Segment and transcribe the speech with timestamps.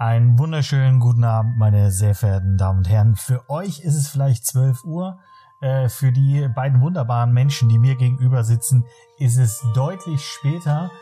[0.00, 3.16] Einen wunderschönen guten Abend, meine sehr verehrten Damen und Herren.
[3.16, 5.18] Für euch ist es vielleicht 12 Uhr.
[5.60, 8.84] Äh, für die beiden wunderbaren Menschen, die mir gegenüber sitzen,
[9.18, 10.92] ist es deutlich später.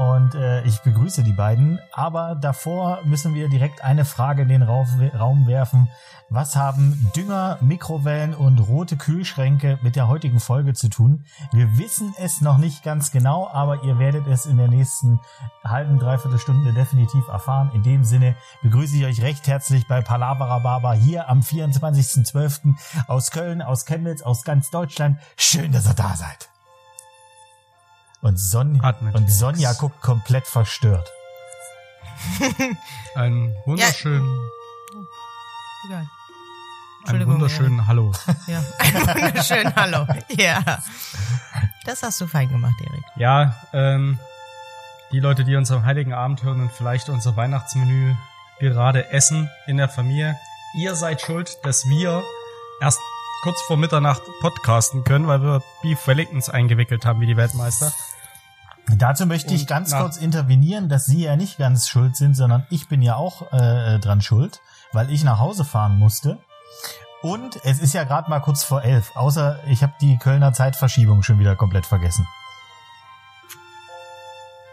[0.00, 1.78] Und äh, ich begrüße die beiden.
[1.92, 5.90] Aber davor müssen wir direkt eine Frage in den Raum werfen.
[6.30, 11.26] Was haben Dünger, Mikrowellen und rote Kühlschränke mit der heutigen Folge zu tun?
[11.52, 15.20] Wir wissen es noch nicht ganz genau, aber ihr werdet es in der nächsten
[15.64, 17.70] halben, dreiviertel Stunde definitiv erfahren.
[17.74, 22.74] In dem Sinne begrüße ich euch recht herzlich bei Palavra Baba hier am 24.12.
[23.06, 25.18] aus Köln, aus Chemnitz, aus ganz Deutschland.
[25.36, 26.48] Schön, dass ihr da seid.
[28.22, 28.80] Und, Son
[29.14, 31.10] und Sonja guckt komplett verstört.
[33.14, 34.38] Ein wunderschönen.
[35.90, 36.04] Ja.
[37.06, 37.86] Ein wunderschönen Erik.
[37.86, 38.12] Hallo.
[38.46, 40.06] Ja, ein wunderschönen Hallo.
[40.28, 40.82] Ja.
[41.86, 43.04] Das hast du fein gemacht, Erik.
[43.16, 44.18] Ja, ähm,
[45.10, 48.14] die Leute, die uns am Heiligen Abend hören und vielleicht unser Weihnachtsmenü
[48.58, 50.36] gerade essen in der Familie,
[50.76, 52.22] ihr seid schuld, dass wir
[52.82, 53.00] erst
[53.42, 57.92] kurz vor Mitternacht podcasten können, weil wir Beef Wellingtons eingewickelt haben wie die Weltmeister.
[58.96, 62.88] Dazu möchte ich ganz kurz intervenieren, dass Sie ja nicht ganz schuld sind, sondern ich
[62.88, 64.60] bin ja auch äh, dran schuld,
[64.92, 66.38] weil ich nach Hause fahren musste.
[67.22, 71.22] Und es ist ja gerade mal kurz vor elf, außer ich habe die Kölner Zeitverschiebung
[71.22, 72.26] schon wieder komplett vergessen.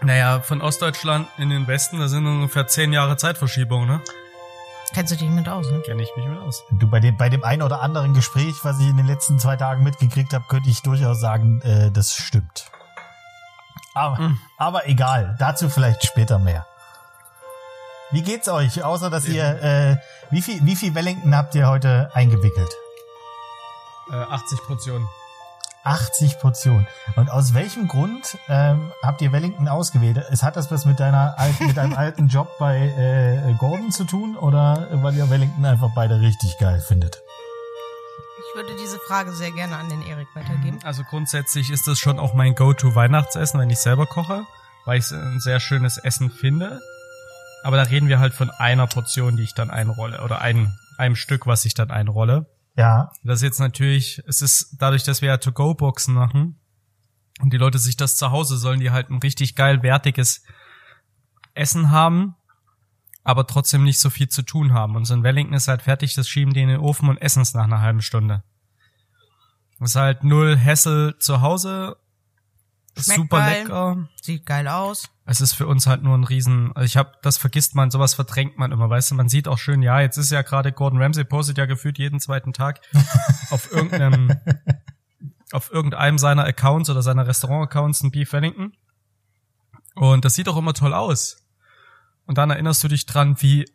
[0.01, 4.01] Naja, von Ostdeutschland in den Westen, da sind ungefähr zehn Jahre Zeitverschiebung, ne?
[4.93, 5.81] Kennst du dich mit aus, ne?
[5.81, 6.63] Kenne ich mich mit aus.
[6.71, 9.55] Du, bei dem, bei dem einen oder anderen Gespräch, was ich in den letzten zwei
[9.55, 12.71] Tagen mitgekriegt habe, könnte ich durchaus sagen, äh, das stimmt.
[13.93, 14.39] Aber, Mhm.
[14.57, 16.65] aber egal, dazu vielleicht später mehr.
[18.11, 18.83] Wie geht's euch?
[18.83, 19.97] Außer dass ihr, äh,
[20.31, 22.69] wie viel, wie viel Wellington habt ihr heute eingewickelt?
[24.11, 25.07] Äh, 80 Portionen.
[25.87, 26.85] 80 Portionen.
[27.15, 30.17] Und aus welchem Grund ähm, habt ihr Wellington ausgewählt?
[30.29, 34.03] Es hat das was mit deiner alten, mit deinem alten Job bei äh, Gordon zu
[34.03, 37.23] tun oder weil ihr Wellington einfach beide richtig geil findet?
[38.49, 40.79] Ich würde diese Frage sehr gerne an den Erik weitergeben.
[40.83, 44.45] Also grundsätzlich ist das schon auch mein Go-To-Weihnachtsessen, wenn ich selber koche,
[44.85, 46.81] weil ich es ein sehr schönes Essen finde.
[47.63, 51.15] Aber da reden wir halt von einer Portion, die ich dann einrolle oder ein, einem
[51.15, 52.45] Stück, was ich dann einrolle.
[52.77, 56.59] Ja, Das ist jetzt natürlich, es ist dadurch, dass wir ja To-Go-Boxen machen
[57.41, 60.43] und die Leute sich das zu Hause sollen, die halt ein richtig geil wertiges
[61.55, 62.35] Essen haben,
[63.23, 64.95] aber trotzdem nicht so viel zu tun haben.
[64.95, 67.41] Und so ein Wellington ist halt fertig, das schieben die in den Ofen und essen
[67.41, 68.43] es nach einer halben Stunde.
[69.79, 71.97] Das ist halt null Hassel zu Hause,
[72.95, 73.61] Schmeckt super geil.
[73.63, 74.09] lecker.
[74.21, 75.09] Sieht geil aus.
[75.29, 78.13] Es ist für uns halt nur ein Riesen, also ich habe, das vergisst man, sowas
[78.13, 81.01] verdrängt man immer, weißt du, man sieht auch schön, ja, jetzt ist ja gerade Gordon
[81.01, 82.79] Ramsay postet ja gefühlt jeden zweiten Tag
[83.49, 84.39] auf irgendeinem,
[85.51, 88.71] auf irgendeinem seiner Accounts oder seiner Restaurant-Accounts ein Beef Wellington.
[89.95, 91.45] Und das sieht auch immer toll aus.
[92.25, 93.65] Und dann erinnerst du dich dran, wie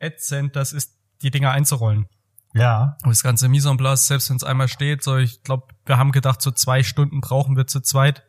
[0.00, 2.08] ätzend das ist, die Dinger einzurollen.
[2.54, 2.96] ja.
[3.04, 5.98] Und das ganze Mise en place, selbst wenn es einmal steht, so ich glaube, wir
[5.98, 8.24] haben gedacht, so zwei Stunden brauchen wir zu zweit.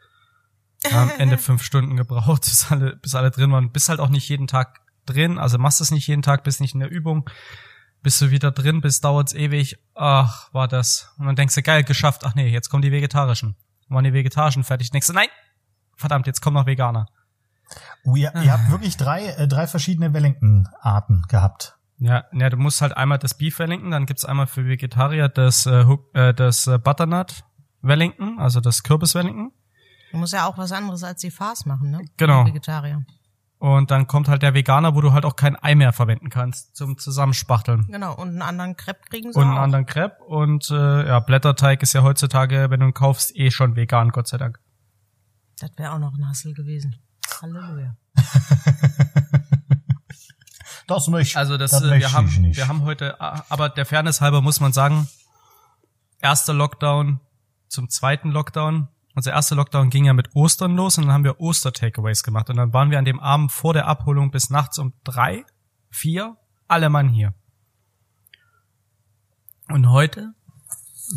[0.81, 3.71] Wir haben am Ende fünf Stunden gebraucht, bis alle, bis alle drin waren.
[3.71, 6.73] Bist halt auch nicht jeden Tag drin, also machst es nicht jeden Tag, bist nicht
[6.73, 7.29] in der Übung.
[8.01, 9.77] Bist du wieder drin, bist dauert's ewig.
[9.93, 11.13] Ach, war das.
[11.17, 12.21] Und dann denkst du, geil, geschafft.
[12.25, 13.55] Ach nee, jetzt kommen die Vegetarischen.
[13.89, 14.91] Waren die Vegetarischen fertig?
[14.91, 15.27] Denkst du, nein,
[15.97, 17.07] verdammt, jetzt kommen noch Veganer.
[18.05, 21.75] Oh, ihr, ihr habt wirklich drei, äh, drei verschiedene Wellington-Arten gehabt.
[21.97, 25.65] Ja, ja, du musst halt einmal das Beef Wellington, dann gibt's einmal für Vegetarier das,
[25.65, 27.43] äh, Hook- äh, das äh, Butternut
[27.81, 29.51] Wellington, also das Kürbis Wellington.
[30.11, 32.01] Du musst ja auch was anderes als die Farce machen, ne?
[32.17, 32.45] Genau.
[32.45, 33.05] Vegetarier.
[33.59, 36.75] Und dann kommt halt der Veganer, wo du halt auch kein Ei mehr verwenden kannst
[36.77, 37.87] zum Zusammenspachteln.
[37.89, 38.15] Genau.
[38.15, 39.61] Und einen anderen Crepe kriegen sie Und einen auch.
[39.63, 40.23] anderen Crepe.
[40.23, 44.27] Und äh, ja, Blätterteig ist ja heutzutage, wenn du ihn kaufst, eh schon vegan, Gott
[44.29, 44.59] sei Dank.
[45.59, 46.95] Das wäre auch noch ein Hassel gewesen.
[47.41, 47.95] Halleluja.
[50.87, 52.57] Das möchte Also das, das äh, möchte wir haben, ich nicht.
[52.57, 55.07] wir haben heute, ah, aber der Fairness halber muss man sagen,
[56.19, 57.19] erster Lockdown
[57.67, 58.87] zum zweiten Lockdown.
[59.15, 62.49] Unser erster Lockdown ging ja mit Ostern los und dann haben wir Oster-Takeaways gemacht.
[62.49, 65.45] Und dann waren wir an dem Abend vor der Abholung bis nachts um drei,
[65.89, 67.33] vier, alle Mann hier.
[69.67, 70.33] Und heute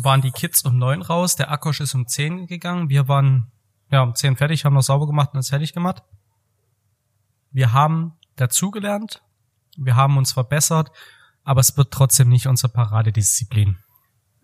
[0.01, 3.51] waren die Kids um neun raus, der Akkosch ist um zehn gegangen, wir waren
[3.91, 6.03] ja um zehn fertig, haben noch sauber gemacht und das fertig gemacht.
[7.51, 9.23] Wir haben dazugelernt,
[9.77, 10.91] wir haben uns verbessert,
[11.43, 13.77] aber es wird trotzdem nicht unsere Paradedisziplin.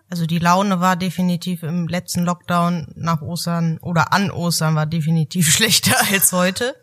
[0.09, 5.47] Also die Laune war definitiv im letzten Lockdown nach Ostern oder an Ostern war definitiv
[5.53, 6.75] schlechter als heute.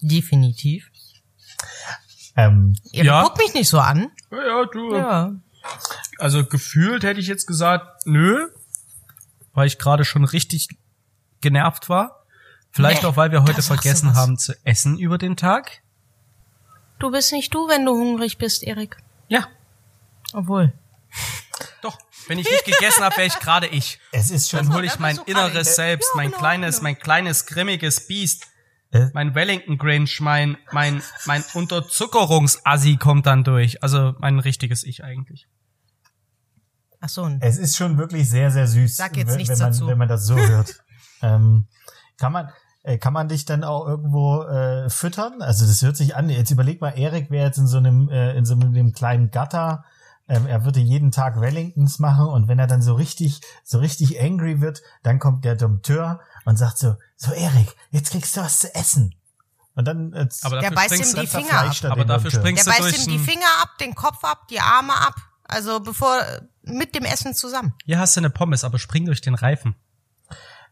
[0.00, 0.90] Definitiv.
[2.36, 3.22] ähm, Ihr Ja.
[3.22, 4.10] guckt mich nicht so an.
[4.30, 4.94] Ja, ja, du.
[4.96, 5.32] Ja.
[6.18, 8.48] Also gefühlt hätte ich jetzt gesagt, nö,
[9.52, 10.68] weil ich gerade schon richtig
[11.40, 12.24] genervt war.
[12.70, 15.82] Vielleicht Nee, auch, weil wir heute vergessen haben zu essen über den Tag.
[16.98, 18.96] Du bist nicht du, wenn du hungrig bist, Erik.
[19.28, 19.46] Ja,
[20.32, 20.72] Obwohl.
[21.82, 21.98] Doch.
[22.28, 23.98] Wenn ich nicht gegessen habe, wäre ich gerade ich.
[24.12, 24.60] Es ist schon.
[24.66, 25.76] Dann hole ich mein so inneres alles.
[25.76, 26.82] Selbst, Ja, mein genau, kleines, genau.
[26.84, 28.46] mein kleines grimmiges Biest,
[28.92, 29.08] Äh?
[29.14, 33.82] mein Wellington Grinch, mein mein mein Unterzuckerungsassi kommt dann durch.
[33.82, 35.46] Also mein richtiges Ich eigentlich.
[37.00, 39.72] Ach so, Es ist schon wirklich sehr, sehr süß, Sag jetzt wenn, nichts wenn, man,
[39.72, 39.86] dazu.
[39.88, 40.84] wenn man das so hört.
[41.22, 41.66] ähm,
[42.16, 42.48] kann man,
[42.84, 45.42] äh, kann man dich dann auch irgendwo äh, füttern?
[45.42, 46.30] Also das hört sich an.
[46.30, 49.84] Jetzt überleg mal, Erik wäre jetzt in so einem, äh, in so einem kleinen Gatter.
[50.32, 54.18] Ähm, er würde jeden Tag Wellingtons machen und wenn er dann so richtig, so richtig
[54.18, 58.60] angry wird, dann kommt der Dompteur und sagt so, so Erik, jetzt kriegst du was
[58.60, 59.14] zu essen.
[59.74, 61.76] Und dann äh, Aber Der beißt ihm die Finger ab.
[61.82, 62.40] er aber den dafür Dompteur.
[62.40, 65.16] springst Der du beißt durch ihm die Finger ab, den Kopf ab, die Arme ab.
[65.44, 66.18] Also bevor,
[66.62, 67.74] mit dem Essen zusammen.
[67.84, 69.76] Hier hast du eine Pommes, aber spring durch den Reifen.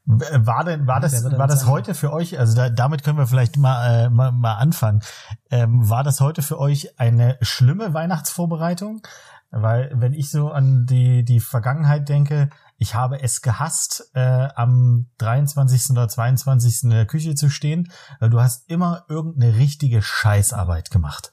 [0.06, 3.58] War denn, war das, war das heute für euch, also da, damit können wir vielleicht
[3.58, 5.02] mal, äh, mal, mal anfangen.
[5.50, 9.02] Ähm, war das heute für euch eine schlimme Weihnachtsvorbereitung?
[9.50, 15.06] Weil, wenn ich so an die, die Vergangenheit denke, ich habe es gehasst, äh, am
[15.19, 15.91] 23.
[15.91, 16.85] oder 22.
[16.85, 21.32] in der Küche zu stehen, weil du hast immer irgendeine richtige Scheißarbeit gemacht.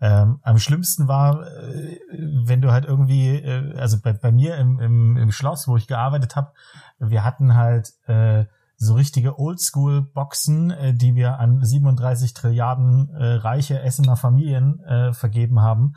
[0.00, 4.80] Ähm, am schlimmsten war, äh, wenn du halt irgendwie, äh, also bei, bei mir im,
[4.80, 6.52] im, im Schloss, wo ich gearbeitet habe,
[6.98, 8.46] wir hatten halt äh,
[8.82, 15.60] so richtige Oldschool-Boxen, äh, die wir an 37 Trilliarden äh, reiche Essener Familien äh, vergeben
[15.60, 15.92] haben.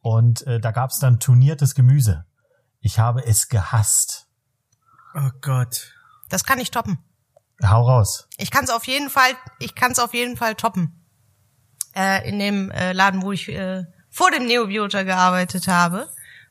[0.00, 2.24] Und äh, da gab's dann turniertes Gemüse.
[2.80, 4.26] Ich habe es gehasst.
[5.14, 5.94] Oh Gott.
[6.28, 6.98] Das kann ich toppen.
[7.64, 8.28] Hau raus.
[8.36, 11.06] Ich kann es auf jeden Fall, ich kann es auf jeden Fall toppen.
[11.94, 16.08] Äh, in dem äh, Laden, wo ich äh, vor dem Neobiota gearbeitet habe,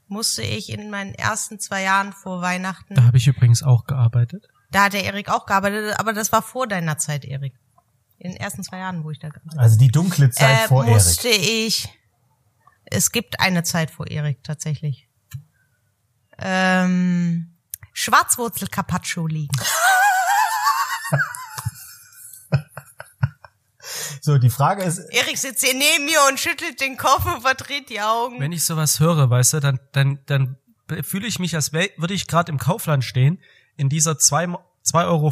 [0.08, 4.48] musste ich in meinen ersten zwei Jahren vor Weihnachten, Da habe ich übrigens auch gearbeitet.
[4.74, 7.54] Da hat der Erik auch gearbeitet, aber das war vor deiner Zeit, Erik.
[8.18, 10.68] In den ersten zwei Jahren, wo ich da gearbeitet Also die dunkle Zeit habe, äh,
[10.68, 10.96] vor Erik.
[10.96, 11.90] musste ich,
[12.86, 15.08] es gibt eine Zeit vor Erik tatsächlich,
[16.40, 17.56] ähm,
[17.94, 19.56] Schwarzwurzel Carpaccio liegen.
[24.22, 27.90] So, die Frage ist, Erik sitzt hier neben mir und schüttelt den Kopf und verdreht
[27.90, 28.40] die Augen.
[28.40, 30.58] Wenn ich sowas höre, weißt du, dann, dann, dann
[31.02, 33.42] fühle ich mich, als würde ich gerade im Kaufland stehen,
[33.78, 35.31] in dieser 2 2,50 Euro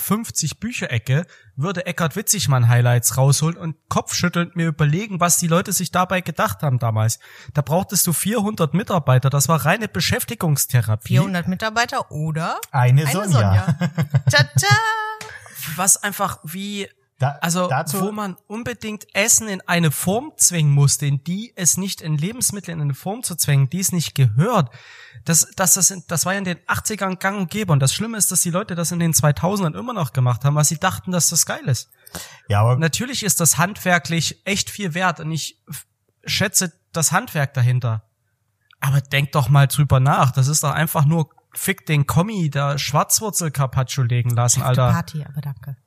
[0.60, 6.22] Bücherecke, würde Eckhard Witzigmann Highlights rausholen und kopfschüttelnd mir überlegen, was die Leute sich dabei
[6.22, 7.20] gedacht haben damals.
[7.54, 11.16] Da brauchtest du 400 Mitarbeiter, das war reine Beschäftigungstherapie.
[11.16, 13.28] 400 Mitarbeiter oder eine, eine Sonja.
[13.28, 13.76] Sonja.
[14.32, 14.76] Tada!
[15.76, 16.88] Was einfach wie,
[17.22, 21.78] Da, also dazu, wo man unbedingt Essen in eine Form zwingen musste, in die es
[21.78, 24.72] nicht in Lebensmittel in eine Form zu zwängen, die es nicht gehört.
[25.24, 27.72] Das, das, das, das war ja in den 80ern gang und gäbe.
[27.72, 30.56] Und das Schlimme ist, dass die Leute das in den 2000ern immer noch gemacht haben,
[30.56, 31.92] weil sie dachten, dass das geil ist.
[32.48, 35.62] ja, aber Natürlich ist das handwerklich echt viel wert und ich
[36.26, 38.04] schätze das Handwerk dahinter.
[38.80, 40.32] Aber denk doch mal drüber nach.
[40.32, 44.92] Das ist doch einfach nur fick den Kommi da Schwarzwurzel Carpaccio legen lassen, Alter.
[44.92, 45.78] Party, aber danke.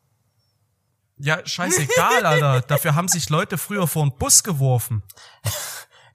[1.17, 2.61] Ja, scheißegal, Alter.
[2.67, 5.03] Dafür haben sich Leute früher vor den Bus geworfen.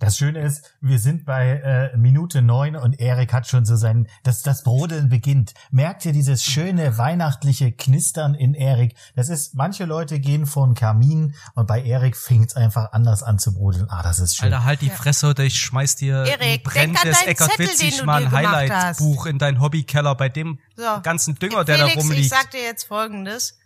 [0.01, 4.07] Das Schöne ist, wir sind bei äh, Minute neun und Erik hat schon so sein,
[4.23, 5.53] dass das Brodeln beginnt.
[5.71, 8.95] Merkt ihr dieses schöne weihnachtliche Knistern in Erik?
[9.17, 13.39] Das ist, manche Leute gehen vor den Kamin und bei Erik fängt's einfach anders an
[13.39, 13.87] zu brodeln.
[13.89, 14.53] Ah, das ist schön.
[14.53, 18.45] Alter, halt die Fresse oder ich schmeiß dir Erik, ein brennendes du Witzigmann dir gemacht
[18.69, 21.01] Highlight-Buch in deinen Hobbykeller bei dem So.
[21.03, 22.29] ganzen Dünger, der da Felix, ich rumliegt.
[22.29, 23.59] sag dir jetzt Folgendes.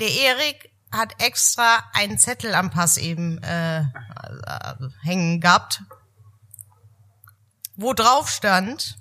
[0.00, 3.84] Der Erik hat extra einen Zettel am Pass eben äh, äh,
[5.02, 5.82] hängen gehabt,
[7.76, 8.98] wo drauf stand,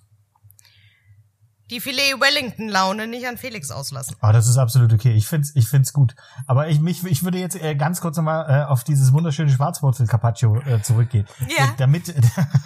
[1.69, 4.15] die Filet Wellington Laune nicht an Felix auslassen.
[4.21, 5.13] Ah, das ist absolut okay.
[5.13, 6.15] Ich find's, ich find's gut.
[6.47, 10.07] Aber ich, mich, ich würde jetzt äh, ganz kurz nochmal äh, auf dieses wunderschöne Schwarzwurzel
[10.07, 11.25] Carpaccio äh, zurückgehen.
[11.57, 11.65] Ja.
[11.65, 12.13] Äh, damit,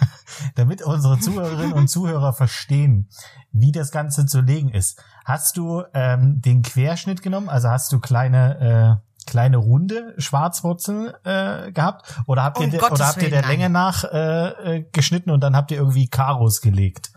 [0.54, 3.08] damit unsere Zuhörerinnen und Zuhörer verstehen,
[3.52, 5.02] wie das Ganze zu legen ist.
[5.24, 7.48] Hast du ähm, den Querschnitt genommen?
[7.48, 12.20] Also hast du kleine, äh, kleine runde Schwarzwurzel äh, gehabt?
[12.26, 15.30] Oder habt ihr, Um de, Gottes oder habt ihr der Länge nach äh, äh, geschnitten
[15.30, 17.10] und dann habt ihr irgendwie Karos gelegt?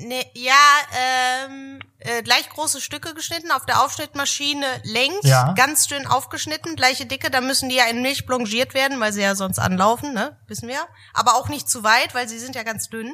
[0.00, 0.54] Ne, ja,
[1.46, 5.54] ähm, äh, gleich große Stücke geschnitten, auf der Aufschnittmaschine längs, Ja.
[5.54, 9.22] ganz dünn aufgeschnitten, gleiche Dicke, da müssen die ja in Milch blanchiert werden, weil sie
[9.22, 10.80] ja sonst anlaufen, ne, wissen wir.
[11.14, 13.12] Aber auch nicht zu weit, weil sie sind ja ganz dünn.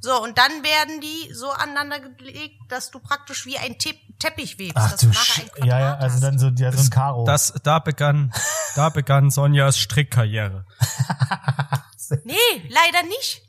[0.00, 4.58] So, und dann werden die so aneinander gelegt, dass du praktisch wie ein Te Teppich
[4.58, 4.74] webst.
[4.76, 7.24] Ach dass du Sch Ja, ja, also dann so, ja, so ein Karo.
[7.24, 8.32] Das, da begann,
[8.76, 10.64] da begann Sonjas Strickkarriere.
[12.24, 12.34] Nee,
[12.68, 13.42] leider nicht.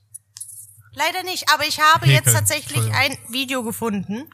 [0.96, 1.52] Leider nicht.
[1.54, 3.18] Aber ich habe Häkel, jetzt tatsächlich ein.
[3.30, 4.30] Video gefunden,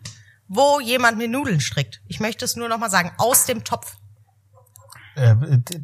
[0.48, 2.02] wo jemand mir Nudeln strickt.
[2.08, 3.98] Ich möchte es nur noch mal sagen, aus dem Topf.
[5.16, 5.36] Äh,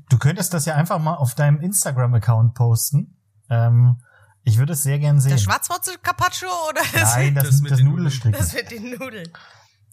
[0.10, 3.18] du könntest das ja einfach mal auf deinem Instagram-Account posten.
[3.50, 4.02] Ähm,
[4.44, 5.32] ich würde es sehr gern sehen.
[5.32, 8.40] Das Schwarzwurzel-Carpaccio oder das, Nein, das, Das das, mit das den Nudelstricken.
[8.40, 9.30] das mit den Nudeln?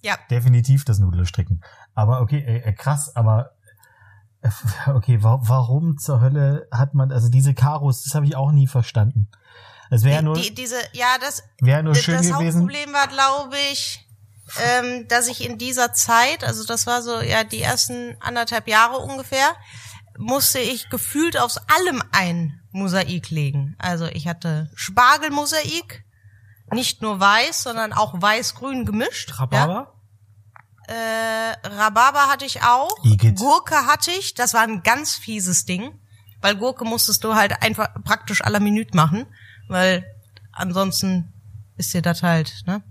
[0.01, 1.61] Ja, Definitiv das Nudelstricken.
[1.93, 3.51] Aber okay, äh, äh, krass, aber
[4.41, 4.49] äh,
[4.91, 8.67] okay, wa warum zur Hölle hat man, also diese Karos, das habe ich auch nie
[8.67, 9.29] verstanden.
[9.89, 12.35] Es wäre ja nur, die, diese, ja, das, wäre nur das schön gewesen.
[12.35, 14.05] Hauptproblem war, glaube ich,
[14.63, 18.97] ähm, dass ich in dieser Zeit, also das war so ja die ersten anderthalb Jahre
[18.97, 19.55] ungefähr,
[20.17, 23.75] musste ich gefühlt aus allem ein Mosaik legen.
[23.79, 26.05] Also ich hatte Spargelmosaik,
[26.71, 29.29] nicht nur weiß, sondern auch weiß-grün gemischt.
[29.29, 29.35] Ja?
[29.35, 29.93] Rhabarber?
[30.87, 32.95] Äh, Rhabarber hatte ich auch.
[33.03, 33.37] Igitt.
[33.37, 34.33] Gurke hatte ich.
[34.35, 35.99] Das war ein ganz fieses Ding.
[36.41, 39.25] Weil Gurke musstest du halt einfach praktisch aller Minute machen.
[39.67, 40.05] Weil
[40.51, 41.33] ansonsten
[41.77, 42.83] ist dir das halt, ne?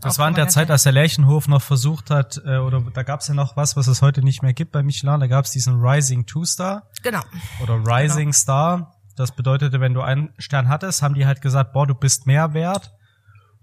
[0.00, 3.02] Das Auch war in der Zeit, als der Lerchenhof noch versucht hat, äh, oder da
[3.02, 5.20] gab's ja noch was, was es heute nicht mehr gibt bei Michelin.
[5.20, 7.20] Da gab's diesen Rising Two Star Genau.
[7.62, 8.32] oder Rising Genau.
[8.32, 8.94] Star.
[9.16, 12.54] Das bedeutete, wenn du einen Stern hattest, haben die halt gesagt, boah, du bist mehr
[12.54, 12.90] wert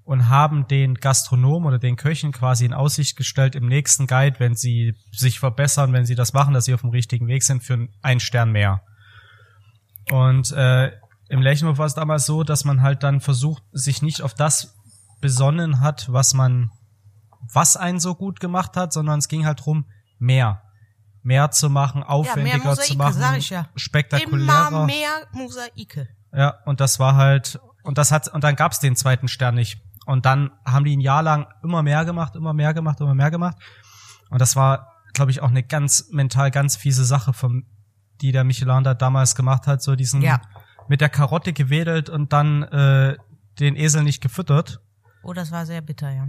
[0.03, 4.53] und haben den Gastronomen oder den Köchen quasi in Aussicht gestellt im nächsten Guide, wenn
[4.53, 7.87] sie sich verbessern, wenn sie das machen, dass sie auf dem richtigen Weg sind, für
[8.03, 8.83] einen Stern mehr.
[10.11, 10.91] Und äh,
[11.29, 14.75] im Lerchenhof war es damals so, dass man halt dann versucht, sich nicht auf das
[15.21, 16.71] besonnen hat, was man,
[17.53, 19.85] was einen so gut gemacht hat, sondern es ging halt drum,
[20.17, 20.63] mehr.
[21.21, 23.67] Mehr zu machen, aufwendiger Mosaike, zu machen, sag ich ja.
[23.75, 24.67] spektakulärer.
[24.69, 26.07] Immer mehr Mosaike.
[26.33, 29.81] Ja, und das war halt, und das hat, und dann gab's den zweiten Stern nicht.
[30.05, 33.29] Und dann haben die ein Jahr lang immer mehr gemacht, immer mehr gemacht, immer mehr
[33.29, 33.57] gemacht.
[34.31, 37.65] Und das war, glaube ich, auch eine ganz mental ganz fiese Sache, vom,
[38.21, 40.41] die der Michelin da damals gemacht hat, so diesen Ja.
[40.89, 43.15] Mit der Karotte gewedelt und dann äh,
[43.59, 44.81] den Esel nicht gefüttert,
[45.21, 46.27] Oh, das war sehr bitter, ja.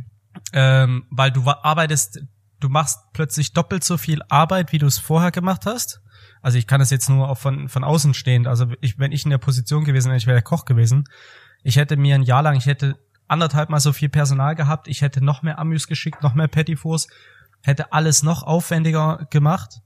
[0.53, 2.23] ähm, weil du arbeitest,
[2.59, 6.01] du machst plötzlich doppelt so viel Arbeit, wie du es vorher gemacht hast.
[6.43, 8.47] Also ich kann das jetzt nur auch von, von außen stehend.
[8.47, 11.05] Also ich, wenn ich in der Position gewesen wäre, ich wäre der Koch gewesen.
[11.63, 12.97] Ich hätte mir ein Jahr lang, ich hätte
[13.29, 17.07] anderthalb mal so viel Personal gehabt, ich hätte noch mehr Amüs geschickt, noch mehr Petitfours,
[17.63, 19.81] hätte alles noch aufwendiger gemacht,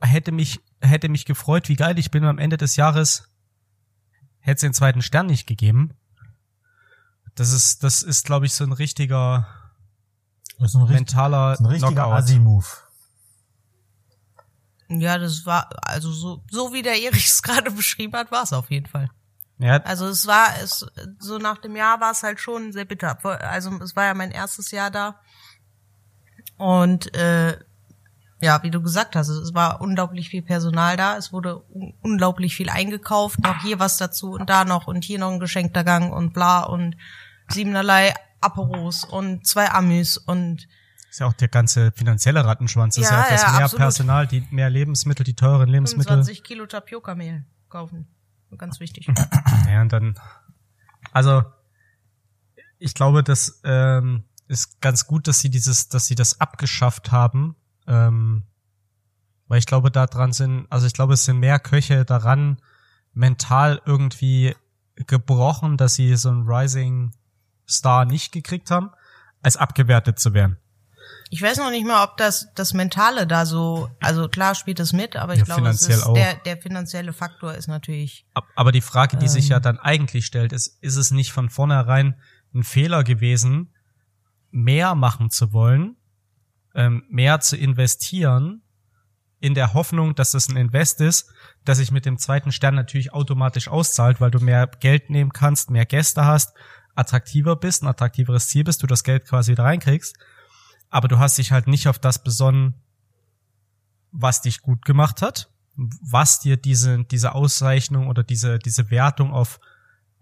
[0.00, 3.28] hätte mich, hätte mich gefreut, wie geil ich bin und am Ende des Jahres
[4.40, 5.94] hätte es den zweiten Stern nicht gegeben.
[7.34, 9.48] Das ist, das ist, glaube ich, so ein richtiger
[10.58, 12.18] Das ist ein, richtig, mentaler das ist ein richtiger Knockout.
[12.18, 12.66] Assi-Move.
[14.88, 18.52] Ja, das war, also so, so wie der Erich es gerade beschrieben hat, war es
[18.52, 19.08] auf jeden Fall.
[19.58, 20.84] Ja, Also es war, es,
[21.20, 23.18] so nach dem Jahr war es halt schon sehr bitter.
[23.24, 25.20] Also es war ja mein erstes Jahr da.
[26.58, 27.58] Und äh,
[28.42, 31.16] ja, wie du gesagt hast, es war unglaublich viel Personal da.
[31.16, 35.18] Es wurde un unglaublich viel eingekauft, noch hier was dazu und da noch und hier
[35.20, 36.96] noch ein geschenkter Gang und bla und
[37.48, 40.66] siebenerlei Aperos und zwei Amüs und
[41.08, 42.94] ist ja auch der ganze finanzielle Rattenschwanz.
[42.96, 43.80] Das ist Ja, ja auch das ja, mehr absolut.
[43.80, 46.12] Personal, die mehr Lebensmittel, die teuren Lebensmittel.
[46.12, 48.08] 25 Kilo Tapioca-Mehl kaufen.
[48.56, 49.08] Ganz wichtig.
[49.70, 50.18] Ja, und dann,
[51.12, 51.42] also
[52.78, 57.56] ich glaube, das ähm, ist ganz gut, dass sie dieses, dass sie das abgeschafft haben,
[57.86, 58.42] ähm,
[59.48, 62.58] weil ich glaube, da dran sind, also ich glaube, es sind mehr Köche daran
[63.12, 64.54] mental irgendwie
[64.96, 67.12] gebrochen, dass sie so einen Rising
[67.68, 68.90] Star nicht gekriegt haben,
[69.42, 70.56] als abgewertet zu werden.
[71.30, 74.92] Ich weiß noch nicht mal, ob das das Mentale da so, also klar spielt es
[74.92, 78.26] mit, aber ich Ja, glaube, es ist der, der finanzielle Faktor ist natürlich.
[78.34, 79.62] Ab- Aber die Frage, die sich ja Ähm.
[79.62, 82.16] dann eigentlich stellt, ist, ist es nicht von vornherein
[82.54, 83.72] ein Fehler gewesen,
[84.50, 85.96] mehr machen zu wollen,
[86.74, 88.62] ähm, mehr zu investieren,
[89.40, 91.28] in der Hoffnung, dass es ein Invest ist,
[91.64, 95.68] dass sich mit dem zweiten Stern natürlich automatisch auszahlt, weil du mehr Geld nehmen kannst,
[95.68, 96.54] mehr Gäste hast,
[96.94, 100.16] attraktiver bist, ein attraktiveres Ziel bist, du das Geld quasi wieder reinkriegst.
[100.90, 102.74] Aber du hast dich halt nicht auf das besonnen,
[104.12, 109.58] was dich gut gemacht hat, was dir diese, diese Auszeichnung oder diese, diese Wertung auf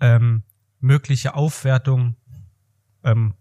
[0.00, 0.45] ähm,
[0.78, 2.16] mögliche Aufwertung
[3.04, 3.35] ähm,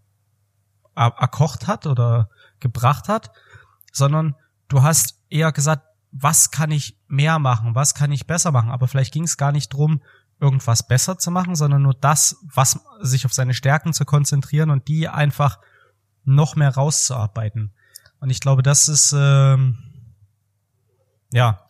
[0.94, 2.28] er- erkocht hat oder
[2.60, 3.30] gebracht hat,
[3.92, 4.34] sondern
[4.68, 8.88] du hast eher gesagt, was kann ich mehr machen, was kann ich besser machen, aber
[8.88, 10.02] vielleicht ging es gar nicht drum,
[10.40, 14.88] irgendwas besser zu machen, sondern nur das, was sich auf seine Stärken zu konzentrieren und
[14.88, 15.58] die einfach
[16.24, 17.72] noch mehr rauszuarbeiten.
[18.20, 19.78] Und ich glaube, das ist ähm,
[21.32, 21.60] ja,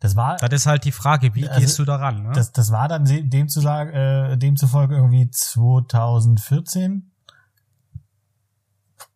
[0.00, 2.22] Das war, das ist halt die Frage, wie Also, gehst du daran?
[2.22, 2.32] Ne?
[2.32, 3.92] das, das war dann se- demzufolge,
[4.32, 7.09] äh, demzufolge irgendwie 2014.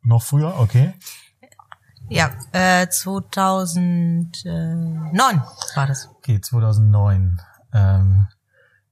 [0.04, 0.94] Noch früher, okay.
[2.08, 5.42] Ja, äh, 2009
[5.74, 6.08] war das.
[6.18, 7.40] Okay, 2009.
[7.72, 8.28] Ähm,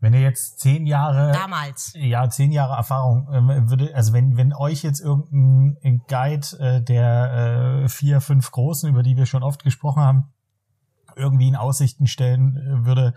[0.00, 1.92] wenn ihr jetzt zehn Jahre, Damals.
[1.95, 7.85] ja, zehn Jahre Erfahrung ähm, würde, also wenn, wenn euch jetzt irgendein Guide äh, der
[7.85, 10.33] äh, vier, fünf Großen, über die wir schon oft gesprochen haben,
[11.14, 13.14] irgendwie in Aussichten stellen äh, würde,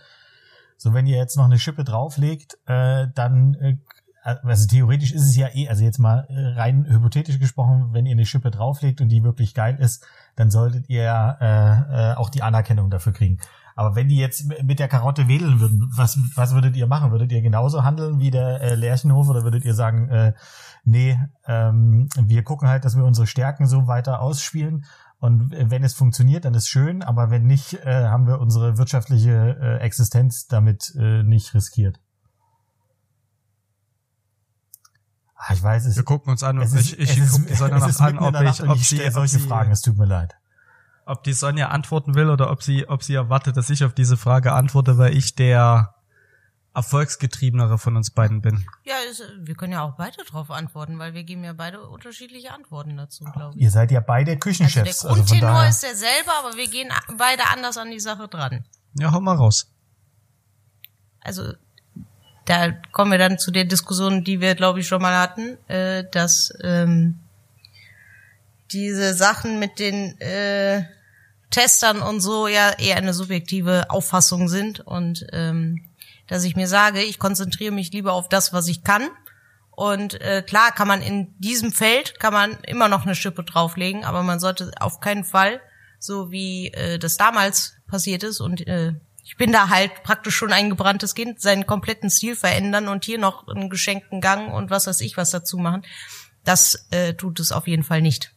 [0.78, 3.78] so wenn ihr jetzt noch eine Schippe drauflegt, äh, dann äh,
[4.26, 8.14] also theoretisch ist es ja eh, also jetzt mal äh, rein hypothetisch gesprochen, wenn ihr
[8.14, 10.06] eine Schippe drauflegt und die wirklich geil ist,
[10.36, 13.40] dann solltet ihr äh, äh, auch die Anerkennung dafür kriegen.
[13.78, 17.12] Aber wenn die jetzt mit der Karotte wedeln würden, was, was würdet ihr machen?
[17.12, 20.34] Würdet ihr genauso handeln wie der äh, Lerchenhof oder würdet ihr sagen, äh,
[20.86, 24.86] nee, ähm, wir gucken halt, dass wir unsere Stärken so weiter ausspielen
[25.20, 29.58] und wenn es funktioniert, dann ist schön, aber wenn nicht, äh, haben wir unsere wirtschaftliche
[29.60, 32.00] äh, Existenz damit äh, nicht riskiert.
[35.35, 35.96] Ah, ich weiß es.
[35.96, 38.18] Wir gucken uns an und es ist, ich, ich es gucke die Sonja noch an,
[38.20, 39.72] ob ich, ob ich sie, stelle ob solche sie, Fragen.
[39.72, 40.36] Es tut mir leid.
[41.06, 44.18] ob die Sonja antworten will oder ob sie, ob sie erwartet, dass ich auf diese
[44.18, 45.94] Frage antworte, weil ich der
[46.74, 48.66] erfolgsgetriebenere von uns beiden bin.
[48.84, 52.52] Ja, ist, wir können ja auch beide drauf antworten, weil wir geben ja beide unterschiedliche
[52.52, 53.62] Antworten dazu, glaube ich.
[53.62, 55.06] Ihr seid ja beide Also der Küchenchefs.
[55.06, 55.70] Also, von Grundtenor daher.
[55.70, 58.66] ist derselbe, aber wir gehen beide anders an die Sache dran.
[58.96, 59.72] Ja, hau mal raus.
[61.22, 61.54] Also
[62.46, 66.04] da kommen wir dann zu der Diskussion, die wir, glaube ich, schon mal hatten, äh,
[66.12, 67.20] dass ähm,
[68.72, 70.84] diese Sachen mit den äh,
[71.50, 75.86] Testern und so ja eher eine subjektive Auffassung sind und ähm,
[76.28, 79.10] dass ich mir sage, ich konzentriere mich lieber auf das, was ich kann.
[79.72, 84.06] Und äh, klar kann man in diesem Feld kann man immer noch eine Schippe drauflegen,
[84.06, 85.60] aber man sollte auf keinen Fall,
[86.00, 88.94] so wie äh, das damals passiert ist und äh,
[89.26, 93.18] ich bin da halt praktisch schon ein gebranntes Kind, seinen kompletten Stil verändern und hier
[93.18, 95.84] noch einen geschenkten Gang und was weiß ich was dazu machen.
[96.44, 98.36] Das äh, tut es auf jeden Fall nicht.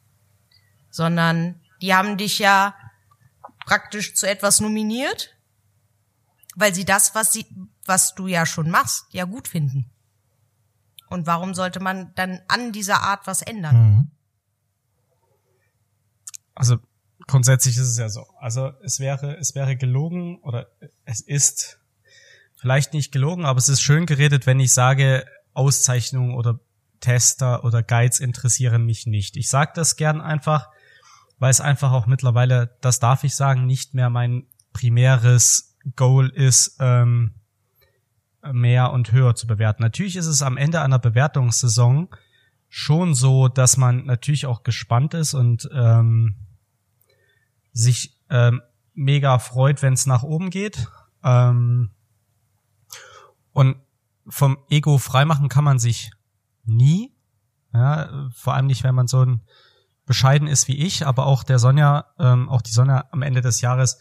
[0.89, 2.75] Sondern die haben dich ja
[3.67, 5.37] praktisch zu etwas nominiert,
[6.57, 7.45] weil sie das, was sie,
[7.85, 9.91] was du ja schon machst, ja gut finden.
[11.11, 13.77] Und warum sollte man dann an dieser Art was ändern?
[13.77, 14.11] Mhm.
[16.55, 16.79] Also
[17.29, 18.27] grundsätzlich ist es ja so.
[18.41, 20.67] Also es wäre, es wäre gelogen oder
[21.05, 21.79] es ist
[22.57, 26.59] vielleicht nicht gelogen, aber es ist schön geredet, wenn ich sage, Auszeichnungen oder
[26.99, 29.37] Tester oder Guides interessieren mich nicht.
[29.37, 30.69] Ich sage das gern einfach,
[31.39, 36.77] weil es einfach auch mittlerweile, das darf ich sagen, nicht mehr mein primäres Goal ist,
[36.81, 37.35] ähm,
[38.53, 39.83] mehr und höher zu bewerten.
[39.83, 42.09] Natürlich ist es am Ende einer Bewertungssaison
[42.69, 46.37] schon so, dass man natürlich auch gespannt ist und ähm,
[47.73, 48.63] sich ähm,
[48.95, 50.89] mega freut, wenn es nach oben geht.
[51.23, 51.91] Ähm,
[53.53, 53.77] und
[54.29, 56.11] vom Ego freimachen kann man sich
[56.65, 57.13] nie.
[57.73, 59.43] Ja, vor allem nicht, wenn man so ein
[60.07, 63.61] bescheiden ist wie ich, aber auch der Sonja, ähm, auch die Sonja am Ende des
[63.61, 63.99] Jahres,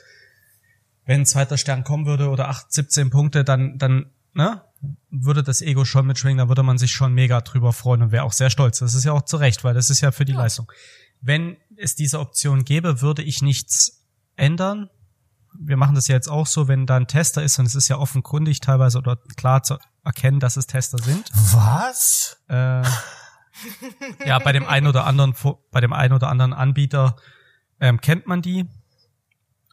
[1.05, 4.61] wenn ein zweiter Stern kommen würde oder 8, 17 Punkte, dann, dann, ne,
[5.09, 8.23] würde das Ego schon mitschwingen, da würde man sich schon mega drüber freuen und wäre
[8.23, 8.79] auch sehr stolz.
[8.79, 10.39] Das ist ja auch zu Recht, weil das ist ja für die Ja.
[10.39, 10.71] Leistung.
[11.19, 14.89] Wenn es diese Option gäbe, würde ich nichts ändern.
[15.59, 17.87] Wir machen das ja jetzt auch so, wenn da ein Tester ist und es ist
[17.87, 21.29] ja offenkundig teilweise oder klar zu erkennen, dass es Tester sind.
[21.33, 22.37] Was?
[22.47, 22.83] Äh,
[24.25, 25.33] ja, bei dem einen oder anderen,
[25.71, 27.15] bei dem einen oder anderen Anbieter
[27.79, 28.67] ähm, kennt man die.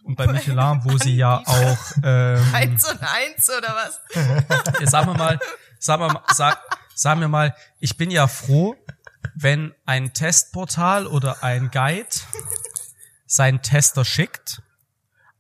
[0.05, 4.01] Und bei Michelin, wo sie ja auch, ähm, Eins und eins oder was?
[4.81, 5.39] ja, sagen wir mal,
[5.79, 6.61] sagen wir mal, sag,
[6.95, 8.77] sagen wir mal, ich bin ja froh,
[9.35, 12.09] wenn ein Testportal oder ein Guide
[13.27, 14.63] seinen Tester schickt,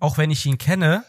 [0.00, 1.04] auch wenn ich ihn kenne,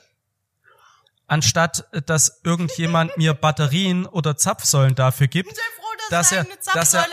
[1.27, 5.57] anstatt dass irgendjemand mir Batterien oder Zapfsäulen dafür gibt,
[6.11, 7.05] dass, er, dass er,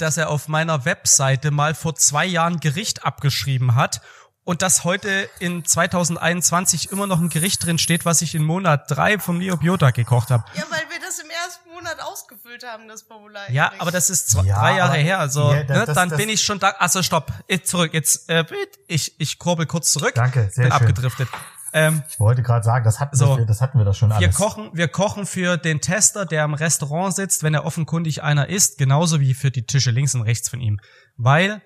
[0.00, 4.00] dass er auf meiner Webseite mal vor zwei Jahren Gericht abgeschrieben hat
[4.44, 8.90] und dass heute in 2021 immer noch ein Gericht drin steht, was ich in Monat
[8.90, 10.44] drei vom Neo Biota gekocht habe.
[10.54, 13.50] ja, weil wir das im ersten Monat ausgefüllt haben, das Formular.
[13.50, 16.08] Ja, aber das ist zwei, Ja, drei Jahre her, also Ja, das- ne, das- dann
[16.10, 16.70] das- bin ich schon da.
[16.78, 18.44] Also stopp, jetzt zurück, jetzt äh,
[18.86, 20.14] ich ich kurbel kurz zurück.
[20.14, 20.72] Danke, sehr bin schön.
[20.72, 21.28] abgedriftet.
[21.72, 23.38] Ähm, Ich wollte gerade sagen, das hatten, So.
[23.38, 24.34] wir, das hatten wir doch schon wir alles.
[24.34, 28.76] kochen, wir kochen für den Tester, der im Restaurant sitzt, wenn er offenkundig einer ist,
[28.78, 30.80] genauso wie für die Tische links und rechts von ihm,
[31.16, 31.62] weil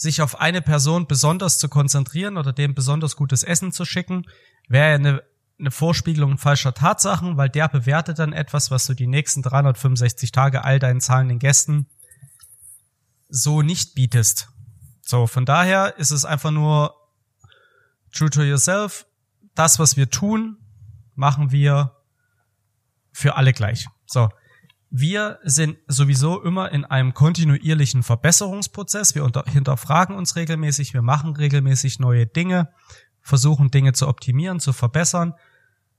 [0.00, 4.24] sich auf eine Person besonders zu konzentrieren oder dem besonders gutes Essen zu schicken,
[4.66, 5.22] wäre eine
[5.58, 10.64] eine Vorspiegelung falscher Tatsachen, weil der bewertet dann etwas, was du die nächsten 365 Tage
[10.64, 11.86] all deinen zahlenden Gästen
[13.28, 14.48] so nicht bietest.
[15.02, 16.94] So, von daher ist es einfach nur
[18.10, 19.06] true to yourself.
[19.54, 20.56] Das, was wir tun,
[21.14, 21.94] machen wir
[23.12, 23.86] für alle gleich.
[24.06, 24.30] So.
[24.90, 29.14] Wir sind sowieso immer in einem kontinuierlichen Verbesserungsprozess.
[29.14, 30.94] Wir hinterfragen uns regelmäßig.
[30.94, 32.70] Wir machen regelmäßig neue Dinge,
[33.22, 35.34] versuchen Dinge zu optimieren, zu verbessern.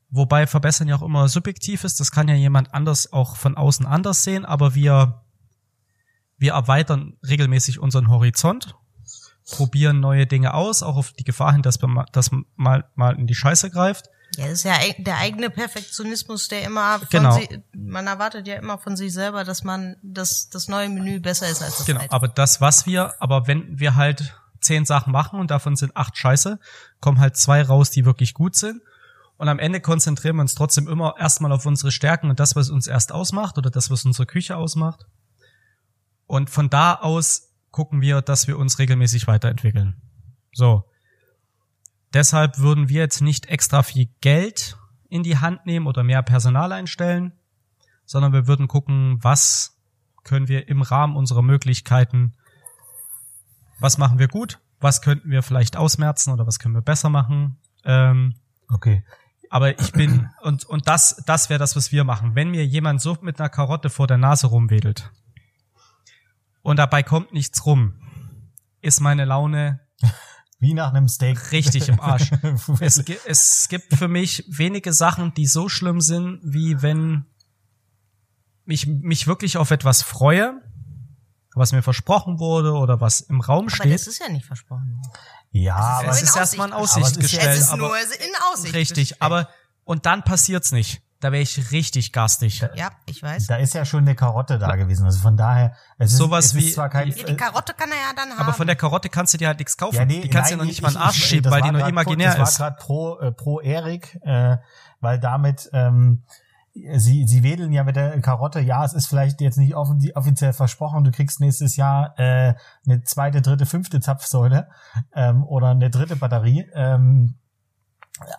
[0.10, 2.02] Wobei verbessern ja auch immer subjektiv ist.
[2.02, 4.44] Das kann ja jemand anders auch von außen anders sehen.
[4.44, 5.24] Aber wir,
[6.38, 8.76] wir erweitern regelmäßig unseren Horizont
[9.50, 13.18] probieren neue Dinge aus, auch auf die Gefahr hin, dass man dass man mal, mal
[13.18, 14.10] in die Scheiße greift.
[14.38, 17.38] Ja, das ist ja der eigene Perfektionismus, der immer von Genau.
[17.38, 21.50] si- man erwartet ja immer von sich selber, dass man das, das neue Menü besser
[21.50, 22.14] ist als das Genau, alte.
[22.14, 26.18] aber das, was wir, aber wenn wir halt zehn Sachen machen und davon sind acht
[26.18, 26.60] scheiße,
[27.02, 28.82] kommen halt zwei raus, die wirklich gut sind.
[29.38, 32.70] Und am Ende konzentrieren wir uns trotzdem immer erstmal auf unsere Stärken und das, was
[32.70, 35.08] uns erst ausmacht oder das, was unsere Küche ausmacht.
[36.28, 39.96] Und von da aus gucken wir, dass wir uns regelmäßig weiterentwickeln.
[40.54, 40.86] So.
[42.14, 44.78] Deshalb würden wir jetzt nicht extra viel Geld
[45.10, 47.34] in die Hand nehmen oder mehr Personal einstellen,
[48.06, 49.78] sondern wir würden gucken, was
[50.24, 52.34] können wir im Rahmen unserer Möglichkeiten,
[53.80, 57.58] was machen wir gut, was könnten wir vielleicht ausmerzen oder was können wir besser machen.
[57.84, 58.36] Ähm,
[58.74, 59.04] Okay.
[59.50, 62.36] aber ich bin, und, und das, das wäre das, was wir machen.
[62.36, 65.12] Wenn mir jemand so mit einer Karotte vor der Nase rumwedelt
[66.62, 67.96] und dabei kommt nichts rum,
[68.82, 69.82] ist meine Laune
[70.62, 71.52] Wie nach einem Steak.
[71.52, 72.30] richtig im Arsch.
[72.80, 77.26] es, es gibt für mich wenige Sachen, die so schlimm sind, wie wenn
[78.68, 80.62] ich mich wirklich auf etwas freue,
[81.56, 83.94] was mir versprochen wurde oder was im Raum aber steht.
[83.94, 85.02] das ist ja nicht versprochen.
[85.50, 87.08] ja, Es aber Es ist erstmal in Aussicht.
[87.08, 87.58] Aber ist gestellt.
[87.58, 88.76] Es ist aber nur in Aussicht.
[88.76, 89.22] richtig, gestellt.
[89.22, 89.50] aber
[89.84, 91.02] und dann passiert's nicht.
[91.22, 92.68] Da wäre ich richtig garstig.
[92.76, 93.48] Ja, ich weiß.
[93.48, 95.06] da ist ja schon eine Karotte da gewesen.
[95.06, 97.90] Also von daher, es ist, Sowas es wie- ist zwar kein, Ja, die Karotte kann
[97.90, 98.40] er ja dann haben.
[98.40, 99.96] Aber von der Karotte kannst du dir halt nichts kaufen.
[99.96, 101.52] Ja, nee, die kannst du dir noch nicht ich- mal in den Arsch ich- schieben,
[101.52, 102.50] weil die nur imaginär pro, ist.
[102.50, 104.58] Das war gerade pro, äh, pro Erik, äh,
[105.00, 106.24] weil damit, ähm,
[106.74, 110.54] sie, sie wedeln ja mit der Karotte, ja, es ist vielleicht jetzt nicht offi offiziell
[110.54, 112.56] versprochen, du kriegst nächstes Jahr äh,
[112.86, 114.70] eine zweite, dritte, fünfte Zapfsäule
[115.14, 116.66] ähm, oder eine dritte Batterie.
[116.74, 117.36] Ähm,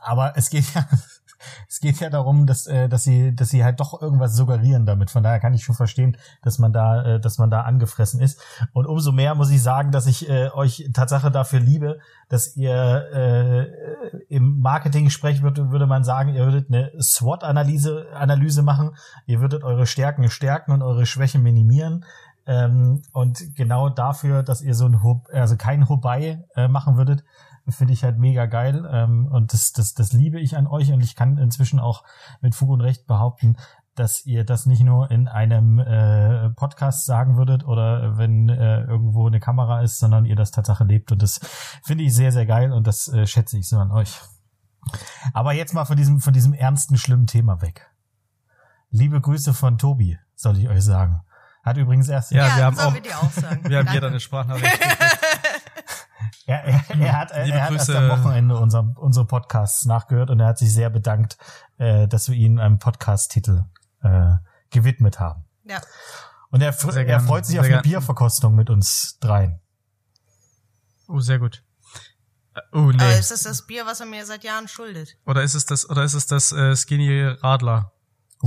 [0.03, 0.87] aber es geht ja,
[1.69, 5.11] es geht ja darum, dass, äh, dass sie, dass sie halt doch irgendwas suggerieren damit.
[5.11, 8.41] Von daher kann ich schon verstehen, dass man da, äh, dass man da angefressen ist.
[8.73, 12.73] Und umso mehr muss ich sagen, dass ich äh, euch Tatsache dafür liebe, dass ihr
[13.13, 19.41] äh, im Marketing sprecht, würde, würde man sagen, ihr würdet eine SWOT-Analyse Analyse machen, ihr
[19.41, 22.05] würdet eure Stärken stärken und eure Schwächen minimieren.
[22.47, 27.23] Ähm, und genau dafür, dass ihr so ein Hub, also kein Hubei äh, machen würdet,
[27.69, 28.89] finde ich halt mega geil.
[28.91, 32.05] Ähm, und das, das, das liebe ich an euch und ich kann inzwischen auch
[32.41, 33.57] mit Fug und Recht behaupten,
[33.95, 39.27] dass ihr das nicht nur in einem äh, Podcast sagen würdet oder wenn äh, irgendwo
[39.27, 41.13] eine Kamera ist, sondern ihr das Tatsache lebt.
[41.13, 41.41] Und das
[41.85, 44.19] finde ich sehr, sehr geil und das äh, schätze ich so an euch.
[45.35, 47.91] Aber jetzt mal von diesem, von diesem ernsten, schlimmen Thema weg.
[48.91, 51.21] Liebe Grüße von Tobi, soll ich euch sagen.
[51.63, 53.61] Hat übrigens erst Ja, wir haben auch- wir dir auch sagen.
[53.69, 54.67] Wir haben jeder eine Sprachnachricht.
[56.23, 56.43] gekriegt.
[56.47, 60.41] Er, er, er hat, Liebe er hat erst am Wochenende unser, unsere Podcasts nachgehört und
[60.41, 61.37] er hat sich sehr bedankt,
[61.79, 63.65] äh, dass wir ihm einen Podcast-Titel
[64.03, 64.35] äh,
[64.71, 65.45] gewidmet haben.
[65.65, 65.81] Ja.
[66.51, 67.83] Und er, er gern, freut sich auf eine gern.
[67.83, 69.61] Bierverkostung mit uns dreien.
[71.09, 71.63] Oh, sehr gut.
[72.55, 73.19] Äh, Oh, Aber nee.
[73.19, 75.17] ist das das Bier, was er mir seit Jahren schuldet?
[75.25, 77.93] Oder ist es das, oder ist es das äh, Skinny Radler?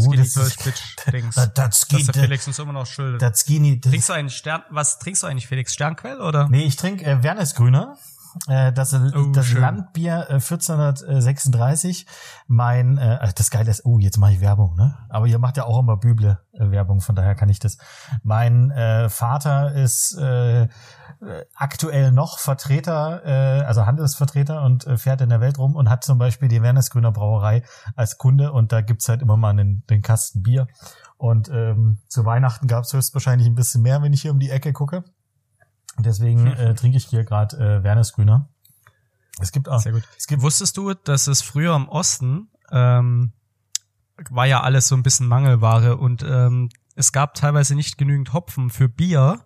[0.04, 0.82] Skinny das ist- Bitch
[1.12, 1.36] Dings.
[1.36, 3.22] Das, das, Das der geht, Felix uns immer noch schuldet.
[3.22, 5.74] das Skinny, das, Trinkst du eigentlich Stern, was trinkst du eigentlich, Felix?
[5.74, 6.48] Sternquell oder?
[6.50, 7.98] Nee, ich trinke äh, Wernesgrüner.
[8.48, 9.62] Äh, das Oh, das schön.
[9.62, 12.06] Landbier äh, 1436.
[12.48, 14.98] Mein, äh, das Geile ist, oh, jetzt mache ich Werbung, ne?
[15.10, 17.78] Aber ihr macht ja auch immer Büble äh, Werbung, von daher kann ich das.
[18.24, 20.68] Mein äh, Vater ist äh, äh,
[21.56, 26.04] aktuell noch Vertreter, äh, also Handelsvertreter und äh, fährt in der Welt rum und hat
[26.04, 27.64] zum Beispiel die Wernesgrüner Brauerei
[27.96, 30.68] als Kunde und da gibt's halt immer mal einen, den Kasten Bier.
[31.18, 34.74] Und ähm, zu Weihnachten gab's höchstwahrscheinlich ein bisschen mehr, wenn ich hier um die Ecke
[34.74, 35.06] gucke.
[36.00, 38.50] Deswegen äh, trinke ich hier gerade äh, Wernesgrüner.
[39.40, 40.04] Es gibt auch, Sehr gut.
[40.18, 43.34] es gibt Wusstest du, dass es früher im Osten ähm,
[44.30, 48.70] war ja alles so ein bisschen Mangelware und ähm, es gab teilweise nicht genügend Hopfen
[48.70, 49.46] für Bier.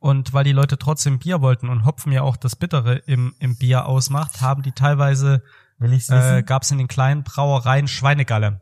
[0.00, 3.56] Und weil die Leute trotzdem Bier wollten und Hopfen ja auch das Bittere im, im
[3.56, 5.42] Bier ausmacht, haben die teilweise,
[5.78, 6.46] will ich's äh, wissen?
[6.46, 8.60] gab es in den kleinen Brauereien Schweinegalle.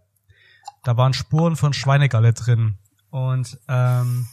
[0.85, 2.79] Da waren Spuren von Schweinegalle drin.
[3.11, 4.29] Und ähm,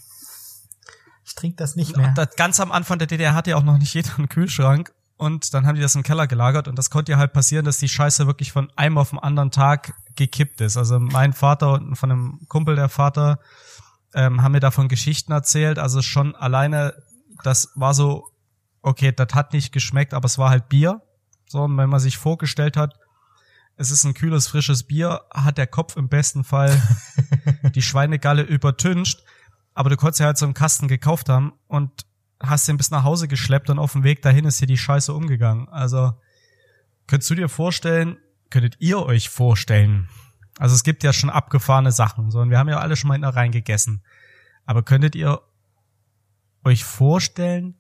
[1.30, 2.12] ich trinke das nicht mehr.
[2.16, 4.92] das, ganz am Anfang der DDR hatte ja auch noch nicht jeder einen Kühlschrank.
[5.16, 7.78] Und dann haben die das im Keller gelagert und das konnte ja halt passieren, dass
[7.78, 10.78] die Scheiße wirklich von einem auf den anderen Tag gekippt ist.
[10.78, 13.40] Also mein Vater und von einem Kumpel der Vater
[14.14, 15.78] ähm, haben mir davon Geschichten erzählt.
[15.78, 16.94] Also schon alleine,
[17.44, 18.30] das war so,
[18.82, 21.02] okay, das hat nicht geschmeckt, aber es war halt Bier.
[21.50, 22.98] So, und wenn man sich vorgestellt hat,
[23.76, 26.82] es ist ein kühles, frisches Bier, hat der Kopf im besten Fall
[27.76, 29.22] die Schweinegalle übertüncht.
[29.74, 32.06] Aber du konntest ja halt so einen Kasten gekauft haben und
[32.42, 35.14] hast den bis nach Hause geschleppt und auf dem Weg dahin ist hier die Scheiße
[35.14, 35.70] umgegangen.
[35.70, 36.14] Also
[37.08, 38.18] könntest du dir vorstellen,
[38.50, 40.10] könntet ihr euch vorstellen,
[40.58, 43.16] also es gibt ja schon abgefahrene Sachen, so und wir haben ja alle schon mal
[43.16, 44.04] in rein gegessen.
[44.66, 45.42] Aber könntet ihr
[46.64, 47.76] euch vorstellen,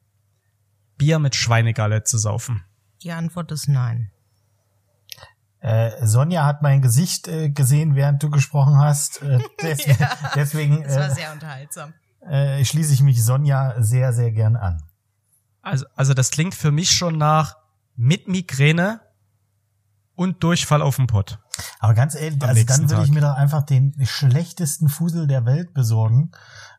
[0.97, 2.63] Bier mit Schweinegalle zu saufen?
[3.03, 4.11] Die Antwort ist nein.
[5.61, 9.21] Äh, Sonja hat mein Gesicht äh, gesehen, während du gesprochen hast.
[9.21, 11.93] Äh, des Ja, deswegen Das war äh, sehr unterhaltsam.
[12.21, 14.81] äh, schließe ich mich Sonja sehr, sehr gern an.
[15.61, 17.57] Also, also das klingt für mich schon nach
[17.95, 19.01] mit Migräne
[20.15, 21.39] und Durchfall auf dem Pott.
[21.79, 25.73] Aber ganz ehrlich, also dann würde ich mir doch einfach den schlechtesten Fusel der Welt
[25.73, 26.31] besorgen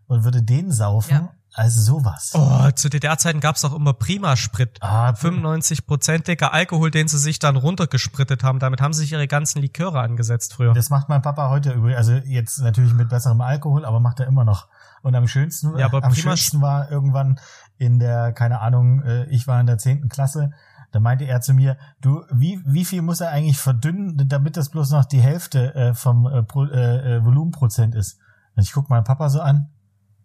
[0.06, 1.10] und würde den saufen.
[1.12, 1.34] Ja.
[1.52, 2.32] Also sowas.
[2.34, 4.78] Oh, zu DDR-Zeiten gab's auch immer Prima-Sprit.
[4.80, 8.58] Ah, 95-prozentiger Alkohol, den sie sich dann runtergesprittet haben.
[8.58, 10.72] Damit haben sie sich ihre ganzen Liköre angesetzt früher.
[10.74, 14.26] Das macht mein Papa heute übrigens, also jetzt natürlich mit besserem Alkohol, aber macht er
[14.26, 14.68] immer noch.
[15.02, 17.40] Und am schönsten, Ja, aber am prima- schönsten war irgendwann
[17.78, 20.52] in der, keine Ahnung, äh, ich war in der zehnten Klasse,
[20.92, 24.68] da meinte er zu mir, du, wie, wie viel muss er eigentlich verdünnen, damit das
[24.70, 28.18] bloß noch die Hälfte äh, vom Pro, äh, Volumenprozent ist?
[28.56, 29.70] Und ich guck meinen Papa so an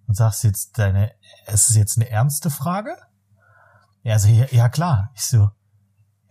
[0.08, 1.12] und sagst jetzt deine,
[1.48, 2.96] ist es jetzt eine ernste Frage?
[4.04, 5.12] Ja, also, ja, ja klar.
[5.16, 5.50] Ich so,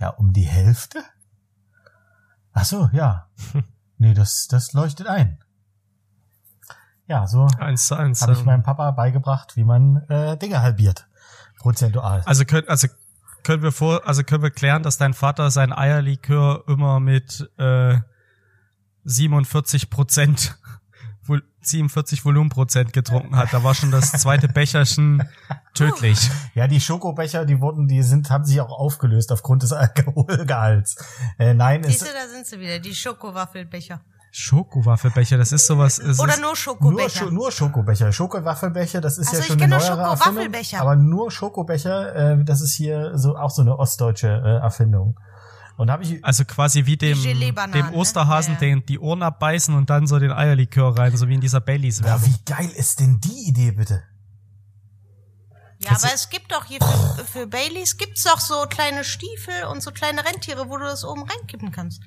[0.01, 1.03] ja, um die Hälfte?
[2.53, 3.29] Ach so, ja.
[3.97, 5.39] Nee, das, das leuchtet ein.
[7.07, 8.23] Ja, so Eins zu eins.
[8.23, 8.47] habe ich ähm.
[8.47, 11.07] meinem Papa beigebracht, wie man äh, Dinge halbiert.
[11.59, 12.23] Prozentual.
[12.27, 12.89] Also können, also
[13.43, 17.99] können wir vor, also können wir klären, dass dein Vater sein Eierlikör immer mit äh,
[19.05, 20.59] 47 Prozent,
[21.67, 23.53] 47 Volumenprozent getrunken hat.
[23.53, 25.23] Da war schon das zweite Becherchen
[25.75, 26.31] tödlich.
[26.55, 30.97] Ja, die Schokobecher, die wurden, die sind, haben sich auch aufgelöst aufgrund des Alkoholgehalts.
[31.39, 34.01] Äh, nein, Siehst du, da sind sie wieder, die Schokowaffelbecher.
[34.37, 36.01] Schokowaffelbecher, das ist sowas.
[36.01, 37.09] Es Oder ist, nur nur, Schokobecher.
[37.09, 38.11] Scho nur Schokobecher.
[38.11, 40.81] Schokowaffelbecher, das ist Also ja schon eine nur neuere Erfindung.
[40.81, 45.21] Aber nur Schokobecher, äh, das ist hier so auch so eine ostdeutsche äh, Erfindung.
[45.77, 48.61] Und habe ich also quasi wie dem, dem Osterhasen ne?
[48.61, 48.75] Ja, ja.
[48.77, 51.99] den die Ohren abbeißen und dann so den Eierlikör rein, so wie in dieser Baileys
[51.99, 52.29] ja, Werbung.
[52.29, 54.03] wie geil ist denn die Idee bitte?
[55.81, 59.83] Ja, aber es gibt doch hier für, für Baileys gibt's doch so kleine Stiefel und
[59.83, 62.03] so kleine Rentiere, wo du das oben reinkippen kannst.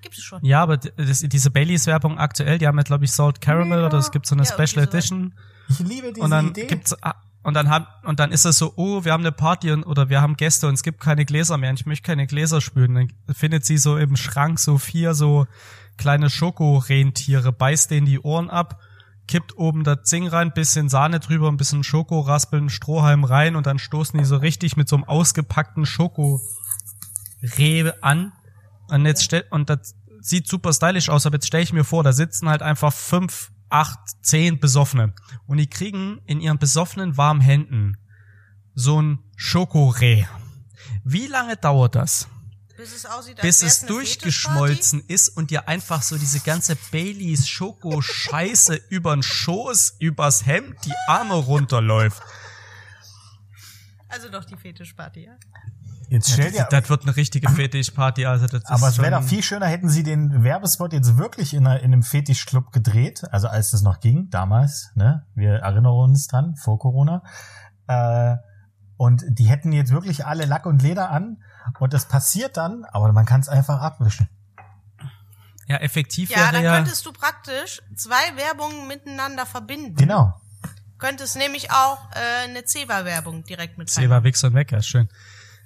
[0.00, 0.42] Gibt es schon.
[0.44, 3.86] Ja, aber das, diese Baileys Werbung aktuell, die haben ja glaube ich Salt Caramel Ja.
[3.86, 4.86] oder es gibt so eine Ja, Special.
[4.86, 5.34] Edition.
[5.68, 6.66] Ich liebe diese und dann Idee.
[6.66, 9.70] gibt's ah, und dann haben und dann ist es so, oh, wir haben eine Party
[9.72, 11.70] und, oder wir haben Gäste und es gibt keine Gläser mehr.
[11.70, 12.94] und Ich möchte keine Gläser spülen.
[12.94, 15.46] Dann findet sie so im Schrank so vier so
[15.96, 18.80] kleine Schokorentiere, beißt denen die Ohren ab,
[19.28, 23.78] kippt oben das Ding rein, bisschen Sahne drüber, ein bisschen Schokoraspeln, Strohhalm rein und dann
[23.78, 26.40] stoßen die so richtig mit so einem ausgepackten Schokoreh
[28.00, 28.32] an.
[28.88, 32.02] Und jetzt stell, und das sieht super stylisch aus, aber jetzt stelle ich mir vor,
[32.02, 35.14] da sitzen halt einfach fünf, acht, zehn Besoffene.
[35.46, 37.96] Und die kriegen in ihren besoffenen warmen Händen
[38.74, 40.26] so ein Schokoreh.
[41.04, 42.28] Wie lange dauert das?
[42.76, 48.00] Bis es aussieht, bis es durchgeschmolzen ist und dir einfach so diese ganze Baileys Schoko
[48.00, 52.22] Scheiße übern Schoß, übers Hemd, die Arme runterläuft.
[54.08, 55.36] Also doch die Fetischparty, ja?
[56.10, 59.22] Jetzt stell dir, Das wird eine richtige Fetischparty, also das aber ist es wäre doch
[59.22, 63.46] viel schöner, hätten sie den Werbespot jetzt wirklich in, einer, in einem Fetischclub gedreht, also
[63.46, 65.24] als das noch ging, damals, ne?
[65.36, 67.22] Wir erinnern uns dran, vor Corona.
[67.86, 68.36] Äh,
[68.96, 71.44] und die hätten jetzt wirklich alle Lack und Leder an
[71.78, 74.28] und das passiert dann, aber man kann es einfach abwischen.
[75.68, 76.74] Ja, effektiv Ja, wäre dann ja.
[76.74, 79.94] könntest du praktisch zwei Werbungen miteinander verbinden.
[79.94, 80.34] Genau.
[80.98, 85.08] Könntest nämlich auch äh, eine Ceva-Werbung direkt mit Silber, Wichs und Wecker, schön.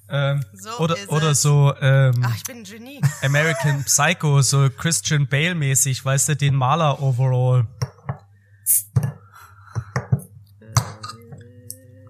[0.09, 1.43] Ähm, So oder ist oder es.
[1.43, 3.01] so ähm, Ach, ich bin ein Genie.
[3.23, 7.67] American Psycho, so Christian Bale mäßig, weißt du, den Maler Overall.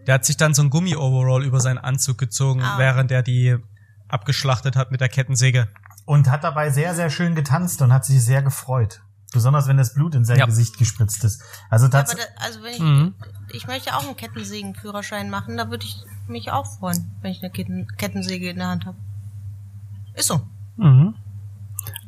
[0.06, 2.78] Der hat sich dann so ein Gummi-Overall über seinen Anzug gezogen, Ah.
[2.78, 3.56] während er die
[4.08, 5.68] abgeschlachtet hat mit der Kettensäge.
[6.04, 9.00] Und hat dabei sehr, sehr schön getanzt und hat sich sehr gefreut.
[9.32, 10.44] Besonders wenn das Blut in sein Ja.
[10.46, 11.42] Gesicht gespritzt ist.
[11.70, 13.14] Also Aber tats da, also wenn ich, Mhm.
[13.52, 15.96] ich möchte auch einen Kettensägenführerschein machen, da würde ich
[16.28, 18.98] mich auch freuen, wenn ich eine Ketten, Kettensäge in der Hand habe.
[20.14, 20.40] Ist so.
[20.76, 21.14] Mhm.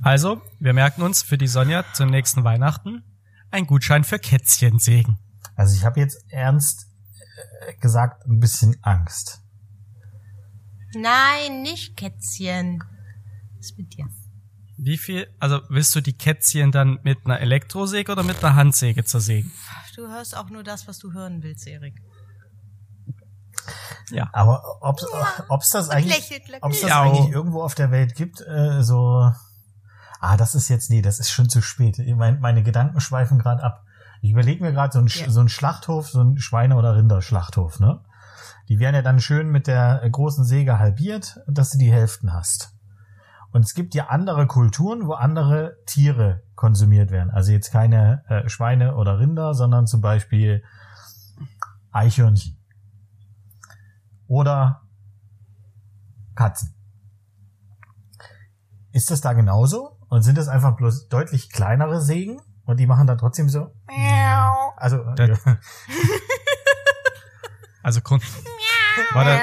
[0.02, 3.02] Also, wir merken uns für die Sonja zum nächsten Weihnachten
[3.50, 5.18] ein Gutschein für Kätzchensägen.
[5.54, 6.88] also ich habe jetzt ernst
[7.66, 9.42] äh, gesagt ein bisschen Angst.
[10.94, 12.82] Nein, nicht Kätzchen.
[13.56, 14.06] Was ist mit dir?
[14.78, 19.04] Wie viel, also willst du die Kätzchen dann mit einer Elektrosäge oder mit einer Handsäge
[19.04, 19.50] zersägen?
[19.94, 21.94] Du hörst auch nur das, was du hören willst, Erik.
[24.10, 24.28] Ja.
[24.32, 25.00] Aber ob
[25.48, 29.30] ob's das eigentlich ob's das eigentlich irgendwo auf der Welt gibt, äh, so
[30.20, 31.98] Ah, das ist jetzt nee, das ist schon zu spät.
[32.16, 33.82] Mein, meine Gedanken schweifen gerade ab.
[34.22, 35.30] Ich überlege mir gerade so ein Ja.
[35.30, 38.00] so ein Schlachthof, so ein Schweine- oder Rinderschlachthof, ne?
[38.68, 42.72] Die werden ja dann schön mit der großen Säge halbiert, dass du die Hälften hast.
[43.52, 47.30] Und es gibt ja andere Kulturen, wo andere Tiere konsumiert werden.
[47.30, 50.62] Also jetzt keine äh, Schweine oder Rinder, sondern zum Beispiel
[51.92, 52.58] Eichhörnchen.
[54.28, 54.82] Oder
[56.34, 56.74] Katzen.
[58.92, 59.98] Ist das da genauso?
[60.08, 62.40] Und sind das einfach bloß deutlich kleinere Sägen?
[62.64, 63.72] Und die machen dann trotzdem so.
[64.76, 65.40] Also, Das-
[67.82, 68.22] Also Grund.
[69.12, 69.40] Warte.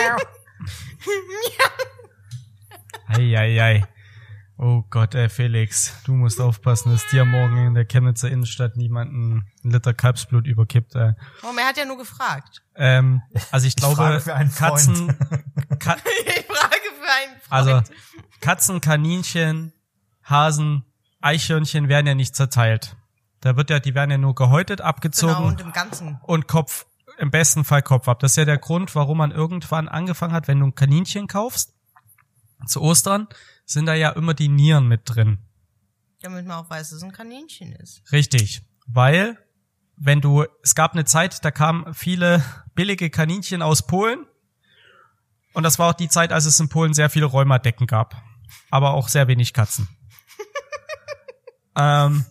[3.07, 3.85] Eieiei.
[4.65, 9.45] Oh Gott, ey, Felix, du musst aufpassen, dass dir morgen in der Chemnitzer Innenstadt niemanden
[9.61, 10.95] ein Liter Kalbsblut überkippt.
[10.95, 11.11] Ey.
[11.41, 12.61] Oh, er hat ja nur gefragt.
[12.75, 13.21] Ähm,
[13.51, 14.71] also ich glaube, frage für einen Freund.
[14.71, 15.07] Katzen,
[15.79, 17.49] Ka Ich frage für einen Freund.
[17.49, 17.81] also
[18.39, 19.73] Katzen, Kaninchen,
[20.23, 20.85] Hasen,
[21.19, 22.95] Eichhörnchen werden ja nicht zerteilt.
[23.41, 26.21] Da wird ja, die werden ja nur gehäutet, abgezogen genau, und im Ganzen.
[26.23, 26.85] und Kopf,
[27.17, 28.21] im besten Fall Kopf ab.
[28.21, 31.73] Das ist ja der Grund, warum man irgendwann angefangen hat, wenn du ein Kaninchen kaufst,
[32.65, 33.27] zu Ostern,
[33.73, 35.39] sind da ja immer die Nieren mit drin.
[36.21, 38.01] Damit man auch weiß, dass es ein Kaninchen ist.
[38.11, 38.61] Richtig.
[38.85, 39.37] Weil,
[39.97, 42.43] wenn du, es gab eine Zeit, da kamen viele
[42.75, 44.25] billige Kaninchen aus Polen.
[45.53, 48.21] Und das war auch die Zeit, als es in Polen sehr viele Rheumadecken gab.
[48.69, 49.87] Aber auch sehr wenig Katzen.
[51.77, 52.25] ähm,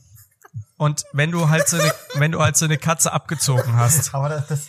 [0.82, 4.28] und wenn du halt so eine, wenn du halt so eine Katze abgezogen hast, aber
[4.30, 4.68] das, das,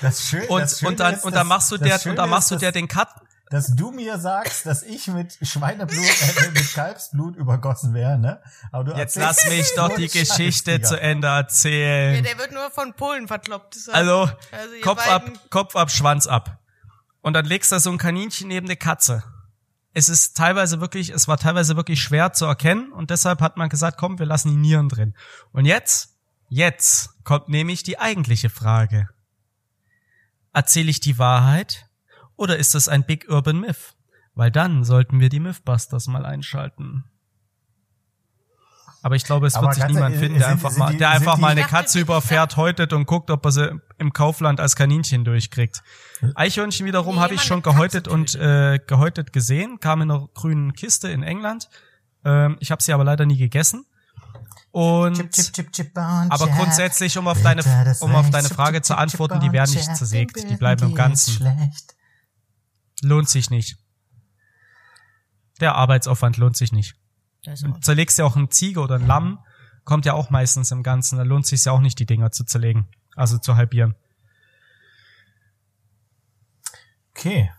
[0.00, 2.16] das Schöne, und, das Schöne und dann, ist, und dann machst du das der, und
[2.16, 3.08] dann machst du der den Kat,
[3.50, 8.40] dass du mir sagst, dass ich mit Schweineblut, äh, mit Kalbsblut übergossen wäre, ne?
[8.72, 12.22] Aber du Jetzt lass mich doch die Geschichte zu Ende Ja, erzählen.
[12.22, 13.76] der wird nur von Polen verkloppt.
[13.92, 14.30] Also, Also
[14.82, 16.58] Kopf ab, beiden- Kopf ab, Schwanz ab.
[17.22, 19.24] Und dann legst du so ein Kaninchen neben eine Katze.
[19.92, 23.68] Es ist teilweise wirklich, es war teilweise wirklich schwer zu erkennen und deshalb hat man
[23.68, 25.14] gesagt, komm, wir lassen die Nieren drin.
[25.50, 26.14] Und jetzt,
[26.48, 29.08] jetzt kommt nämlich die eigentliche Frage.
[30.52, 31.86] Erzähle ich die Wahrheit
[32.40, 33.94] oder ist es ein Big Urban Myth?
[34.34, 37.04] Weil dann sollten wir die Mythbusters mal einschalten.
[39.02, 40.92] Aber ich glaube, es Aber wird sich ganz niemand finden, der sind- einfach sind mal,
[40.92, 43.80] die- der einfach die- mal eine Katze die- überfährt, häutet und guckt, ob er sie
[43.98, 45.82] im Kaufland als Kaninchen durchkriegt.
[46.34, 50.74] Eichhörnchen wiederum Nee, habe ich schon gehäutet und äh, gehäutet gesehen, kam in einer grünen
[50.74, 51.70] Kiste in England.
[52.26, 53.86] Ähm, ich habe sie aber leider nie gegessen.
[54.70, 56.56] Und Chip, chip, chip, chip, und aber Jack.
[56.56, 57.62] grundsätzlich, um auf deine,
[58.00, 60.84] um auf deine chip, Frage chip, zu antworten, chip, die werden nicht zersägt, die bleiben
[60.90, 61.32] im Ganzen.
[61.34, 61.94] Schlecht.
[63.02, 63.76] Lohnt sich nicht.
[65.60, 66.94] Der Arbeitsaufwand lohnt sich nicht.
[67.46, 69.38] Ist Du zerlegst ja auch ein Ziege oder ein Lamm,
[69.84, 71.16] kommt ja auch meistens im Ganzen.
[71.18, 72.88] Da lohnt sich ja auch nicht, die Dinger zu zerlegen.
[73.16, 73.94] Also zu halbieren.
[77.16, 77.50] Okay.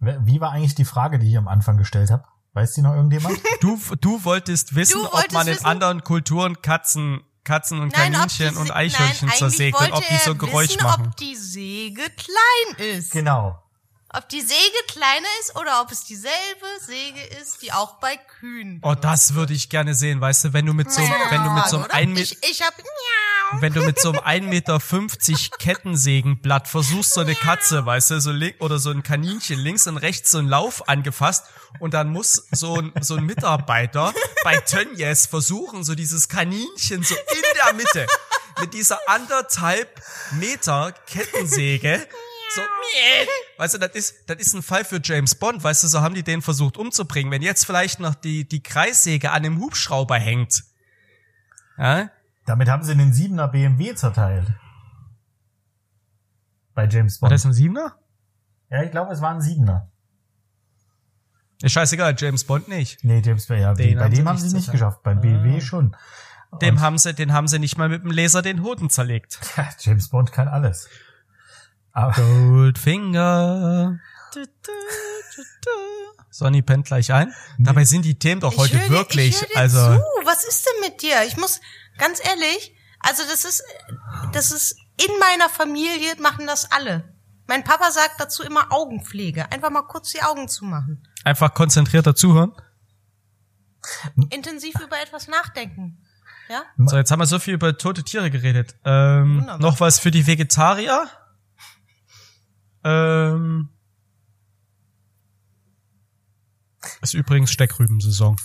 [0.00, 2.24] Wie war eigentlich die Frage, die ich am Anfang gestellt habe?
[2.54, 3.38] Weiß die noch irgendjemand?
[3.60, 7.92] Du, du wolltest wissen, Du ob wolltest man in wissen- anderen Kulturen Katzen, Katzen und
[7.92, 10.82] Nein, ob Kaninchen die und Eichhörnchen Nein, zersägt und ob die so ein Geräusch wissen,
[10.82, 11.06] machen.
[11.06, 13.12] ob die Säge klein ist.
[13.12, 13.62] genau.
[14.14, 18.78] Ob die Säge kleiner ist oder ob es dieselbe Säge ist, die auch bei Kühen.
[18.82, 21.50] Oh, das würde ich gerne sehen, weißt du, wenn du mit so, einem- wenn du
[21.50, 22.74] mit so einem ein Ich, ich hab
[23.60, 24.78] wenn du mit so einem 1,50 Meter
[25.58, 29.96] Kettensägenblatt versuchst, so eine Katze, weißt du, so link, oder so ein Kaninchen links und
[29.96, 31.46] rechts so einen Lauf angefasst
[31.78, 34.12] und dann muss so ein, so ein Mitarbeiter
[34.44, 38.06] bei Tönnies versuchen, so dieses Kaninchen so in der Mitte
[38.60, 42.06] mit dieser anderthalb Meter Kettensäge
[42.54, 42.60] so,
[43.58, 46.14] weißt du, das ist, das ist ein Fall für James Bond, weißt du, so haben
[46.14, 47.30] die den versucht umzubringen.
[47.32, 50.62] Wenn jetzt vielleicht noch die, die Kreissäge an dem Hubschrauber hängt,
[51.78, 52.10] ja,
[52.46, 54.46] Damit haben sie den 7er BMW zerteilt.
[56.74, 57.34] Bei James war Bond.
[57.34, 57.98] das ein Siebener?
[58.70, 59.88] Ja, ich glaube, es war ein 7er.
[61.62, 63.04] Ist scheißegal, James Bond nicht.
[63.04, 64.72] Nee, James Bond, ja, Den bei haben dem sie haben nicht sie nicht zerteilt.
[64.72, 65.02] geschafft.
[65.02, 65.94] Beim BMW schon.
[66.60, 69.38] Dem Und- haben sie, den haben sie nicht mal mit dem Laser den Hoden zerlegt.
[69.56, 70.88] Ja, James Bond kann alles.
[71.92, 73.98] Aber, Goldfinger.
[76.30, 77.32] Sonny pennt gleich ein.
[77.58, 79.78] Dabei sind die Themen doch Ich heute hör dir- wirklich, ich hör dir also.
[79.96, 80.02] Zu.
[80.24, 81.24] Was ist denn mit dir?
[81.26, 81.60] Ich muss,
[81.98, 83.62] ganz ehrlich, also das ist,
[84.32, 87.12] das ist, in meiner Familie machen das alle.
[87.46, 89.50] Mein Papa sagt dazu immer Augenpflege.
[89.52, 91.06] Einfach mal kurz die Augen zu machen.
[91.24, 92.52] Einfach konzentrierter zuhören.
[94.30, 95.98] Intensiv über etwas nachdenken.
[96.48, 96.62] Ja?
[96.86, 98.76] So, jetzt haben wir so viel über tote Tiere geredet.
[98.84, 99.58] Ähm, Wunderbar.
[99.58, 101.08] noch was für die Vegetarier?
[102.84, 103.68] Ähm,
[107.00, 108.36] ist übrigens Steckrübensaison.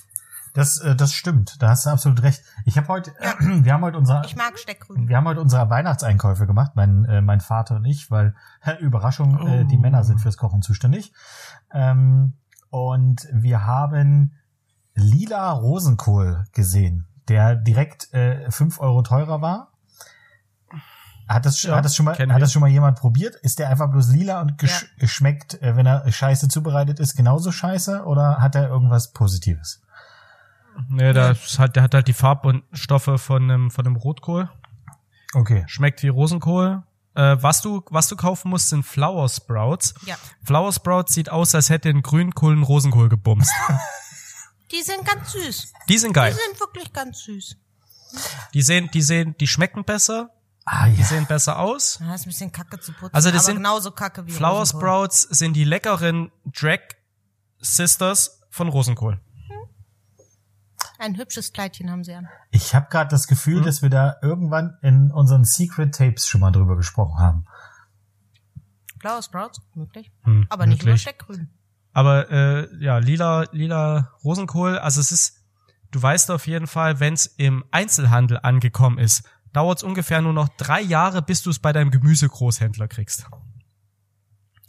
[0.54, 1.62] das, äh, das stimmt.
[1.62, 2.44] Da hast du absolut recht.
[2.66, 5.08] Ich habe heute, wir haben heute unser, Ich mag Steckrüben.
[5.08, 8.36] wir haben heute unsere Weihnachtseinkäufe gemacht, mein, äh, mein Vater und ich, weil
[8.80, 9.82] Überraschung, äh, die Oh.
[9.82, 11.14] Männer sind fürs Kochen zuständig.
[11.72, 12.34] Ähm,
[12.70, 14.34] und wir haben
[14.94, 19.72] lila Rosenkohl gesehen, der direkt äh, fünf Euro teurer war.
[21.28, 23.36] Hat das, Ja, hat das schon mal, hat das schon mal jemand probiert?
[23.36, 27.52] Ist der einfach bloß lila und gesch geschmeckt, äh, wenn er scheiße zubereitet ist, genauso
[27.52, 28.04] scheiße?
[28.06, 29.82] Oder hat er irgendwas Positives?
[30.90, 34.50] Nee, das hat, der hat halt die Farbstoffe von einem, von einem Rotkohl.
[35.34, 35.64] Okay.
[35.68, 36.84] Schmeckt wie Rosenkohl.
[37.16, 39.96] Äh, was du, was du kaufen musst, sind Flower Sprouts.
[40.06, 40.16] Ja.
[40.44, 43.52] Flower Sprouts sieht aus, als hätte ein Grünkohl einen Rosenkohl gebumst.
[44.72, 45.74] Die sind ganz süß.
[45.90, 46.34] Die sind Die geil.
[46.34, 47.58] sind wirklich ganz süß.
[48.54, 50.30] Die sehen, die sehen, die schmecken besser,
[50.70, 51.06] Ah die ja.
[51.06, 51.98] sehen besser aus.
[52.02, 53.16] Ja, ist ein bisschen kacke zu putzen.
[53.16, 54.82] Also das aber sind genauso kacke wie Flower Rosenkohl.
[54.82, 56.80] Sprouts sind die leckeren Drag
[57.60, 59.18] Sisters von Rosenkohl.
[61.00, 62.28] Ein hübsches Kleidchen haben sie an.
[62.52, 63.30] Ich habe gerade das Hm?
[63.30, 67.46] Gefühl, dass wir da irgendwann in unseren Secret Tapes schon mal drüber gesprochen haben.
[69.00, 70.12] Flower Sprouts, möglich.
[70.24, 71.04] Hm, aber nicht nur möglich.
[71.04, 71.50] Steckgrün.
[71.94, 75.46] Aber äh, ja, lila, lila Rosenkohl, also es ist,
[75.92, 79.24] du weißt auf jeden Fall, wenn es im Einzelhandel angekommen ist,
[79.58, 83.26] dauert es ungefähr nur noch drei Jahre, bis du es bei deinem Gemüsegroßhändler kriegst.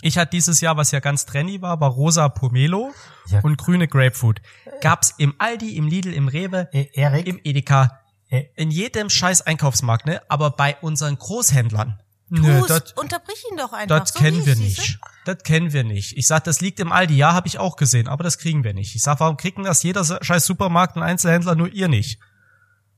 [0.01, 2.93] Ich hatte dieses Jahr, was ja ganz trendy war, war rosa Pomelo
[3.27, 3.41] Ja.
[3.41, 4.41] und grüne Grapefruit.
[4.81, 9.43] Gab's im Aldi, im Lidl, im Rewe, Äh, Erik, im Edeka, äh, in jedem scheiß
[9.43, 10.23] Einkaufsmarkt, ne?
[10.31, 13.99] Aber bei unseren Großhändlern, nö, dort, unterbrich ihn doch einfach.
[14.01, 14.99] das so kennen wir nicht.
[15.27, 16.17] Das kennen wir nicht.
[16.17, 17.15] Ich sag, das liegt im Aldi.
[17.17, 18.95] Ja, habe ich auch gesehen, aber das kriegen wir nicht.
[18.95, 22.19] Ich sag, warum kriegen das jeder scheiß Supermarkt und Einzelhändler, nur ihr nicht?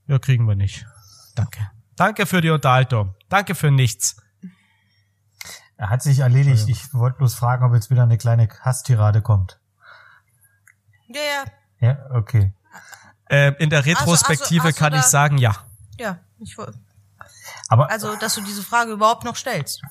[0.06, 0.84] Ja, kriegen wir nicht.
[1.34, 1.70] Danke.
[2.00, 3.14] Danke für die Unterhaltung.
[3.28, 4.16] Danke für nichts.
[5.76, 6.66] er hat sich erledigt.
[6.66, 9.60] Ich wollte bloß fragen, ob jetzt wieder eine kleine Hasstirade kommt.
[11.08, 11.20] Ja,
[11.82, 12.54] ja, Ja, okay.
[13.28, 15.54] Äh, in der Also, Retrospektive also, du kann ich sagen, ja.
[15.98, 16.20] ja.
[16.38, 16.72] Ich, woll-
[17.68, 19.82] Aber also, dass du diese Frage überhaupt noch stellst.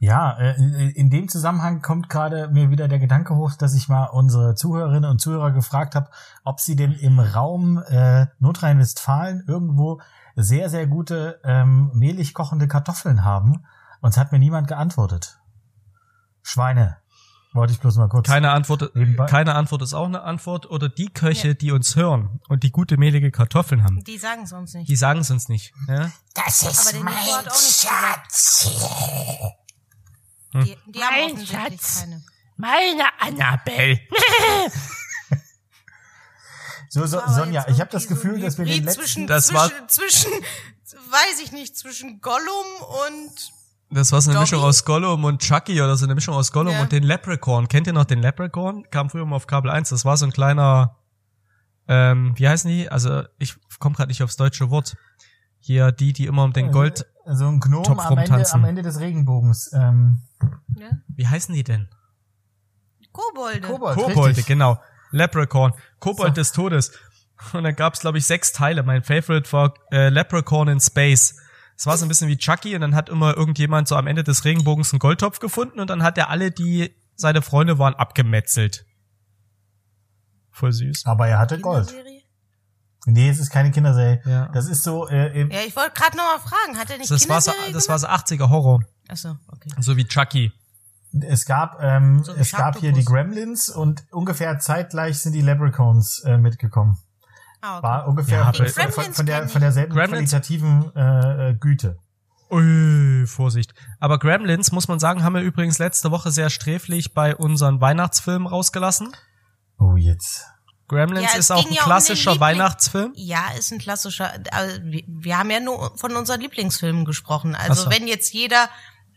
[0.00, 0.56] Ja, äh,
[0.90, 5.08] in dem Zusammenhang kommt gerade mir wieder der Gedanke hoch, dass ich mal unsere Zuhörerinnen
[5.08, 6.10] und Zuhörer gefragt habe,
[6.42, 10.00] ob sie denn im Raum äh, Nordrhein-Westfalen irgendwo
[10.36, 13.64] sehr, sehr gute ähm, mehlig kochende Kartoffeln haben.
[14.00, 15.38] Und es hat mir niemand geantwortet.
[16.42, 16.96] Schweine.
[17.54, 18.26] Wollte ich bloß mal kurz.
[18.26, 19.26] Keine Antwort, Nebenbei.
[19.26, 20.70] keine Antwort ist auch eine Antwort.
[20.70, 24.52] Oder die Köche, die uns hören und die gute mehlige Kartoffeln haben, Die sagen es
[24.52, 24.88] uns nicht.
[24.88, 25.74] die sagen es uns nicht.
[25.86, 26.10] Ja?
[26.34, 27.12] Das ist mein.
[27.14, 28.70] Schatz.
[30.54, 32.00] Die, die haben Mein Schatz.
[32.00, 32.22] keine.
[32.56, 34.00] Meine Annabelle.
[36.92, 39.00] so, so, Sonja, ich habe das so Gefühl, ein dass wir den letzten...
[39.02, 40.30] zwischen, Das war- zwischen, zwischen,
[41.10, 42.66] weiß ich nicht, zwischen Gollum
[43.06, 43.52] und
[43.90, 44.42] Das war so eine Dobby?
[44.50, 46.82] Mischung aus Gollum und Chucky oder so eine Mischung aus Gollum Ja.
[46.82, 47.68] und den Leprechaun.
[47.68, 48.84] Kennt ihr noch den Leprechaun?
[48.90, 49.88] Kam früher mal auf Kabel 1.
[49.88, 50.96] Das war so ein kleiner,
[51.88, 52.88] ähm, wie heißen die?
[52.90, 54.96] Also ich komme gerade nicht aufs deutsche Wort.
[55.60, 57.06] Hier die, die immer um den Gold.
[57.24, 58.54] So ein Gnom Topf am Ende, rumtanzen.
[58.60, 59.70] am Ende des Regenbogens.
[59.72, 60.20] Ähm,
[60.76, 61.88] ja, Wie heißen die denn?
[63.12, 63.60] Kobolde.
[63.68, 64.46] Kobold, Kobolde, richtig.
[64.46, 64.78] genau.
[65.12, 65.72] Leprechaun.
[66.00, 66.40] Kobold So.
[66.40, 66.92] des Todes.
[67.52, 68.82] Und dann gab's, glaube ich, sechs Teile.
[68.82, 71.36] Mein Favorite war äh, Leprechaun in Space.
[71.76, 74.22] Es war so ein bisschen wie Chucky und dann hat immer irgendjemand so am Ende
[74.22, 78.84] des Regenbogens einen Goldtopf gefunden und dann hat er alle, die seine Freunde waren, abgemetzelt.
[80.50, 81.06] Voll süß.
[81.06, 81.88] Aber er hatte Gold.
[81.88, 82.22] Kinderserie?
[83.06, 84.22] Nee, es ist keine Kinderserie.
[84.26, 84.48] Ja.
[84.52, 87.10] Das ist so, äh, im, Ja, ich wollte gerade noch mal fragen, hat er nicht
[87.10, 88.84] Das war so, Kinderserie das war so 80er Horror.
[89.08, 89.70] Achso, okay.
[89.80, 90.52] So wie Chucky.
[91.20, 93.04] Es gab, ähm, So es gab hier die.
[93.04, 96.98] Gremlins und ungefähr zeitgleich sind die Leprechauns äh, mitgekommen.
[97.60, 97.82] Ah, okay.
[97.86, 101.98] War ungefähr Ja, von, von, von, der, von derselben Gremlins- qualitativen äh, äh, Güte.
[102.50, 103.72] Ui, Vorsicht.
[103.98, 108.46] Aber Gremlins, muss man sagen, haben wir übrigens letzte Woche sehr sträflich bei unseren Weihnachtsfilmen
[108.46, 109.14] rausgelassen.
[109.78, 110.46] Oh, jetzt.
[110.88, 113.12] Gremlins Ja, ist auch ein ja um klassischer Liebling- Weihnachtsfilm.
[113.16, 114.32] Ja, ist ein klassischer.
[114.50, 117.54] Also wir, wir haben ja nur von unseren Lieblingsfilmen gesprochen.
[117.54, 117.90] Also so.
[117.90, 118.68] wenn jetzt jeder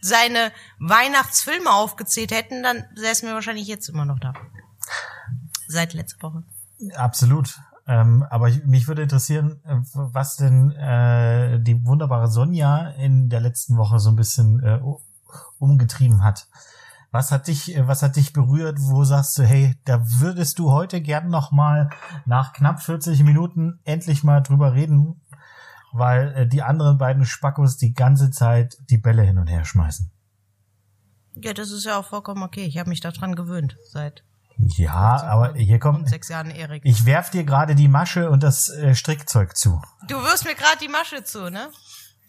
[0.06, 4.34] seine Weihnachtsfilme aufgezählt hätten, dann säßen wir wahrscheinlich jetzt immer noch da.
[5.68, 6.44] Seit letzter Woche.
[6.96, 7.60] Absolut.
[7.88, 13.42] Ähm, aber ich, mich würde interessieren, äh, was denn äh, die wunderbare Sonja in der
[13.42, 14.80] letzten Woche so ein bisschen äh,
[15.60, 16.48] umgetrieben hat.
[17.12, 18.78] Was hat dich, äh, was hat dich berührt?
[18.80, 21.90] Wo sagst du, hey, da würdest du heute gern noch mal
[22.26, 25.22] nach knapp 40 Minuten endlich mal drüber reden,
[25.98, 30.12] weil äh, die anderen beiden Spackos die ganze Zeit die Bälle hin und her schmeißen.
[31.36, 32.66] Ja, das ist ja auch vollkommen okay.
[32.66, 34.24] Ich habe mich daran gewöhnt seit
[34.58, 36.84] Ja, aber hier und kommt, sechs Jahren Erik.
[36.86, 39.82] ich werf dir gerade die Masche und das äh, Strickzeug zu.
[40.08, 41.70] Du wirst mir gerade die Masche zu, ne?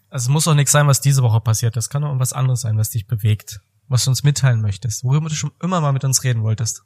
[0.08, 1.76] Also es muss doch nichts sein, was diese Woche passiert.
[1.76, 3.60] Das kann doch irgendwas anderes sein, was dich bewegt.
[3.88, 5.04] Was du uns mitteilen möchtest.
[5.04, 6.82] Worüber du schon immer mal mit uns reden wolltest.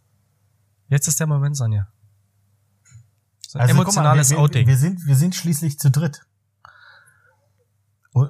[0.89, 1.89] Jetzt ist der Moment, Sonja.
[3.47, 4.67] So ein Also, guck emotionales mal, wir, wir, Outing.
[4.67, 6.23] Wir sind, wir sind schließlich zu dritt.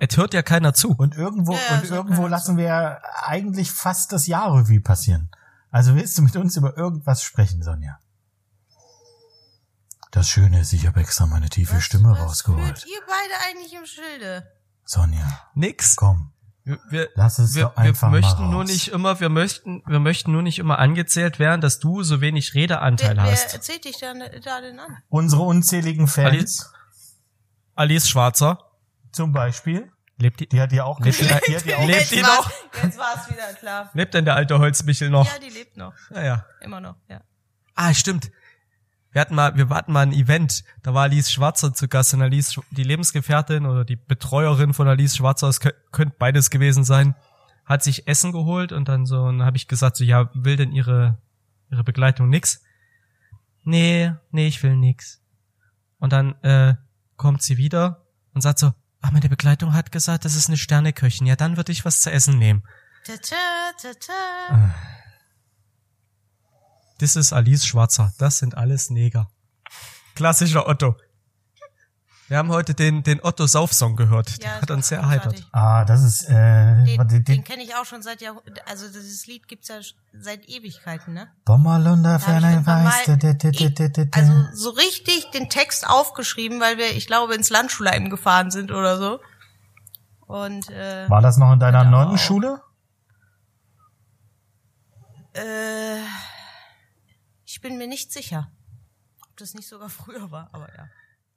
[0.01, 0.93] Es hört ja keiner zu.
[0.97, 5.31] Und irgendwo, Ja, und irgendwo lassen wir eigentlich fast das Jahrrevue passieren.
[5.71, 7.99] Also willst du mit uns über irgendwas sprechen, Sonja?
[10.11, 12.65] Das Schöne ist, ich habe extra meine tiefe Stimme was rausgeholt.
[12.81, 14.51] führt ihr beide eigentlich im Schilde?
[14.85, 15.95] Sonja, Nix.
[15.97, 16.33] komm.
[16.91, 18.51] Wir, Lass es wir, doch einfach wir mal möchten raus.
[18.51, 22.21] nur nicht immer, wir möchten, wir möchten nur nicht immer angezählt werden, dass du so
[22.21, 23.55] wenig Wer, Redeanteil wer hast.
[23.55, 24.13] erzählt dich da,
[24.45, 24.99] da denn an?
[25.09, 26.73] Unsere unzähligen Fans, Alice-
[27.77, 28.59] Alice Schwarzer.
[29.13, 29.91] Zum Beispiel.
[30.19, 31.45] Lebt die, Die hat dir auch Lebt die- geschlagen.
[31.49, 32.45] Die hat dir auch Lebt Jetzt die war's-
[32.75, 32.83] noch?
[32.83, 33.91] Jetzt war es wieder klar.
[33.95, 35.27] lebt denn der alte Holzmichel noch?
[35.27, 35.95] Ja, die lebt noch.
[36.11, 36.45] Naja.
[36.61, 37.21] Immer noch, ja.
[37.75, 38.31] Ah, stimmt.
[39.13, 42.23] Wir hatten mal, wir hatten mal ein Event, da war Alice Schwarzer zu Gast und
[42.23, 47.17] Alice, die Lebensgefährtin oder die Betreuerin von Alice Schwarzer, es kö- könnte beides gewesen sein,
[47.65, 50.57] hat sich Essen geholt und dann so, und dann habe ich gesagt, so, ja, will
[50.57, 51.19] denn ihre,
[51.73, 52.63] ihre Begleitung nix?
[53.65, 55.21] Nee, nee, ich will nix.
[55.99, 56.75] Und dann äh,
[57.17, 61.27] kommt sie wieder und sagt so, ah, meine Begleitung hat gesagt, das ist eine Sterneköchin,
[61.27, 62.63] ja, dann würde ich was zu essen nehmen.
[63.05, 63.37] Ta -ta,
[63.81, 64.71] ta -ta.
[66.99, 68.13] Das ist Alice Schwarzer.
[68.19, 69.31] Das sind alles Neger.
[70.15, 70.97] Klassischer Otto.
[72.31, 74.41] Wir haben heute den, den Otto Sauf-Song gehört.
[74.41, 75.25] Der Ja, hat ist uns sehr großartig.
[75.41, 75.49] erheitert.
[75.51, 79.27] Ah, das ist, äh, Den, den, den, kenne ich auch schon seit Jahr, also dieses
[79.27, 79.81] Lied gibt's ja
[80.13, 81.27] seit Ewigkeiten, ne?
[81.45, 84.19] Bommerlunder Da hab ich Ferne irgendwann weiß, mal- da, da, da, da, da, da.
[84.21, 88.97] Also so richtig den Text aufgeschrieben, weil wir, ich glaube, ins Landschulheim gefahren sind oder
[88.97, 89.19] so.
[90.29, 92.05] Und äh, War das noch in deiner Genau.
[92.05, 92.63] Nonnenschule?
[95.35, 95.99] äh,
[97.45, 98.53] ich bin mir nicht sicher,
[99.29, 100.87] ob das nicht sogar früher war, aber ja.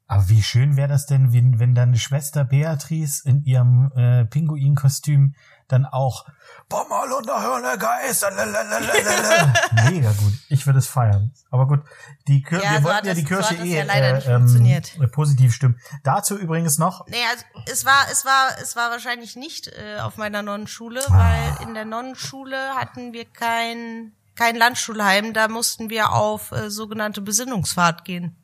[0.08, 5.34] Aber wie schön wäre das denn, wenn, wenn deine Schwester Beatrice in ihrem äh, Pinguinkostüm
[5.70, 6.26] dann auch
[6.70, 8.22] Bommerlunder Hörner Geist.
[8.22, 9.54] lalalala.
[9.90, 10.34] Mega gut.
[10.50, 11.32] Ich würde es feiern.
[11.50, 11.80] Aber gut,
[12.28, 15.00] die Kirche, Ja, wir so wollten ja die so Kirche es eh ja äh, funktioniert.
[15.00, 15.80] äh, positiv stimmen.
[16.04, 20.18] Dazu übrigens noch, Nee, also es war, es war, es war wahrscheinlich nicht äh, auf
[20.18, 21.18] meiner Nonnenschule, Ah.
[21.60, 27.22] weil in der Nonnenschule hatten wir kein, kein Landschulheim, da mussten wir auf äh, sogenannte
[27.22, 28.36] Besinnungsfahrt gehen.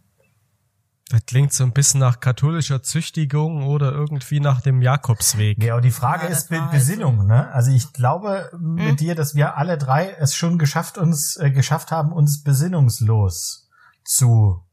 [1.10, 5.62] Das klingt so ein bisschen nach katholischer Züchtigung oder irgendwie nach dem Jakobsweg.
[5.64, 7.52] ja, aber die Frage Ja, ist Be Besinnung, ne?
[7.52, 8.98] Also ich glaube mit Hm?
[8.98, 13.68] dir, dass wir alle drei es schon geschafft uns äh, geschafft haben, uns besinnungslos
[14.04, 14.64] zu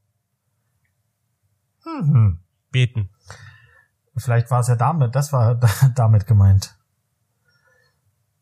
[1.85, 3.11] hm, Beten.
[4.17, 5.55] Vielleicht war es ja damit, das war
[5.95, 6.77] damit gemeint.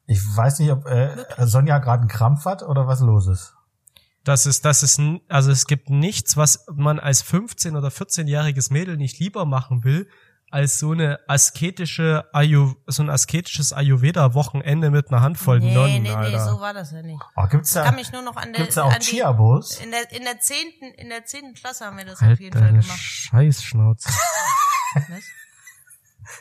[0.07, 3.55] Ich weiß nicht, ob äh, Sonja gerade einen Krampf hat oder was los ist.
[4.25, 8.97] Das ist, das ist, also es gibt nichts, was man als 15- oder 14-jähriges Mädel
[8.97, 10.09] nicht lieber machen will,
[10.51, 16.09] als so eine asketische Ayu, so ein asketisches Ayurveda-Wochenende mit einer Handvoll nee, Nonnen, nee,
[16.09, 16.49] nee, Alter.
[16.53, 17.21] so war das ja nicht.
[17.37, 19.07] Oh, gibt's Ich da, kann mich nur noch an der, gibt's da auch an die,
[19.07, 19.79] Chiabos?
[19.81, 22.53] in der, in der zehnten, in der zehnten Klasse haben wir das Halt auf jeden
[22.57, 22.99] Fall deine gemacht.
[22.99, 24.09] Scheißschnauze.
[24.95, 25.25] Was?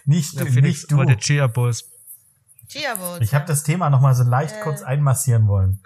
[0.05, 0.97] Nicht, Ja, du, Felix nicht du.
[0.97, 1.89] wollte Chia-Bus.
[2.69, 3.19] Chiabos.
[3.21, 4.85] Ich habe das Thema noch mal so leicht kurz Äh.
[4.85, 5.81] einmassieren wollen.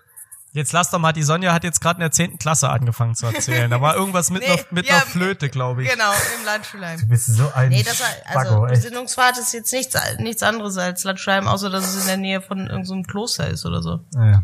[0.57, 2.39] Jetzt lass doch mal, die Sonja hat jetzt gerade in der 10.
[2.39, 3.69] Klasse angefangen zu erzählen.
[3.69, 5.91] Da war irgendwas mit, Nee, einer, mit ja, einer Flöte, glaube ich.
[5.91, 6.99] Genau, im Landschulheim.
[6.99, 8.65] Du bist so ein Nee, das war, also Spacko.
[8.65, 12.57] Besinnungsfahrt ist jetzt nichts, nichts anderes als Landschulheim, außer dass es in der Nähe von
[12.57, 13.99] irgendeinem so einem Kloster ist oder so.
[14.15, 14.41] Ja.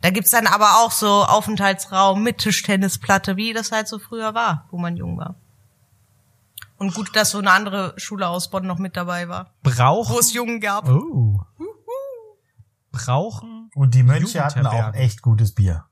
[0.00, 4.66] Da gibt's dann aber auch so Aufenthaltsraum mit Tischtennisplatte, wie das halt so früher war,
[4.70, 5.34] wo man jung war.
[6.78, 10.18] Und gut, dass so eine andere Schule aus Bonn noch mit dabei war, wo Brauchen.
[10.18, 10.88] es Jungen gab.
[10.88, 11.40] Oh.
[12.92, 13.70] Brauchen.
[13.74, 15.86] Und die Mönche hatten auch echt gutes Bier.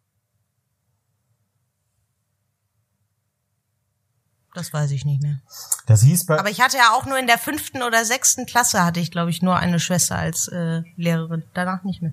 [4.54, 5.38] Das weiß ich nicht mehr.
[5.86, 8.84] Das hieß bei Aber ich hatte ja auch nur in der fünften oder sechsten Klasse
[8.84, 11.44] hatte ich, glaube ich, nur eine Schwester als äh, Lehrerin.
[11.54, 12.12] Danach nicht mehr.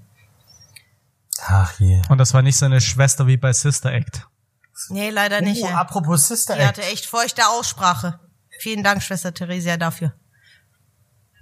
[1.41, 2.01] Ach je.
[2.09, 4.27] Und das war nicht so eine Schwester wie bei Sister Act.
[4.89, 5.63] Nee, leider nicht.
[5.63, 5.73] Oh, ey.
[5.73, 6.67] apropos Sister Die Act.
[6.69, 8.19] hatte echt feuchte Aussprache.
[8.59, 10.13] Vielen Dank, Schwester Theresia, dafür.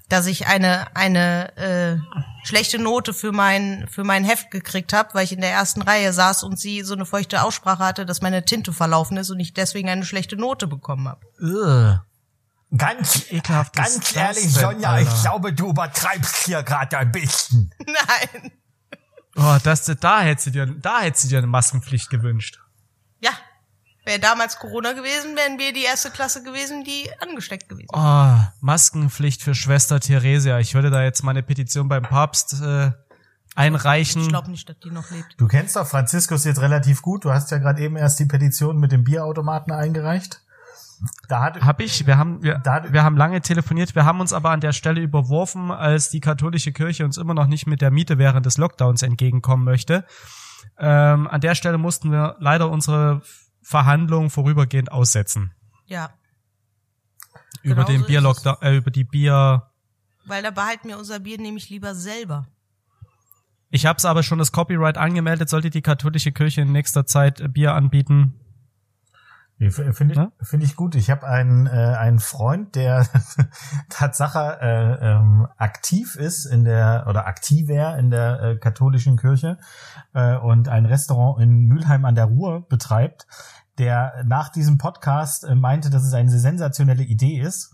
[0.10, 1.98] Dass ich eine, eine äh,
[2.44, 6.14] schlechte Note für mein, für mein Heft gekriegt habe, weil ich in der ersten Reihe
[6.14, 9.54] saß und sie so eine feuchte Aussprache hatte, dass meine Tinte verlaufen ist und ich
[9.54, 11.26] deswegen eine schlechte Note bekommen habe.
[12.76, 15.12] Ganz, ekelhaft ganz ehrlich, Sonja, Alter?
[15.12, 17.74] ich glaube, du übertreibst hier gerade ein bisschen.
[17.86, 18.52] Nein.
[19.36, 22.60] Oh, das, da hättest du dir, da hättest du dir eine Maskenpflicht gewünscht.
[23.20, 23.32] Ja.
[24.06, 27.88] Wäre damals Corona gewesen, wären wir die erste Klasse gewesen, die angesteckt gewesen.
[27.92, 30.60] Oh, Maskenpflicht für Schwester Theresia.
[30.60, 32.92] Ich würde da jetzt mal eine Petition beim Papst äh,
[33.56, 34.22] einreichen.
[34.22, 35.36] Ich glaube nicht, dass die noch lebt.
[35.38, 37.26] Du kennst doch Franziskus jetzt relativ gut.
[37.26, 40.42] Du hast ja gerade eben erst die Petition mit dem Bierautomaten eingereicht.
[41.28, 42.06] Da hat Hab ich.
[42.08, 43.96] Wir haben, wir, Da- wir haben lange telefoniert.
[43.96, 47.48] Wir haben uns aber an der Stelle überworfen, als die katholische Kirche uns immer noch
[47.48, 50.06] nicht mit der Miete während des Lockdowns entgegenkommen möchte.
[50.78, 53.22] Ähm, an der Stelle mussten wir leider unsere
[53.66, 55.52] Verhandlungen vorübergehend aussetzen.
[55.88, 56.14] Ja.
[57.64, 59.72] über Genau den so Bierlockdown, äh, über die Bier.
[60.26, 62.48] Weil da behalten wir unser Bier nämlich lieber selber.
[63.72, 65.50] Ich habe es aber schon das Copyright angemeldet.
[65.50, 68.40] Sollte die katholische Kirche in nächster Zeit äh, Bier anbieten?
[69.58, 70.32] Finde Ja?
[70.42, 70.96] ich, finde ich gut.
[70.96, 73.08] Ich habe einen, äh, einen Freund, der
[73.90, 79.58] Tatsache äh, ähm, aktiv ist in der oder aktiver in der äh, katholischen Kirche
[80.14, 83.28] äh, und ein Restaurant in Mülheim an der Ruhr betreibt,
[83.78, 87.74] der nach diesem Podcast äh, meinte, dass es eine sensationelle Idee ist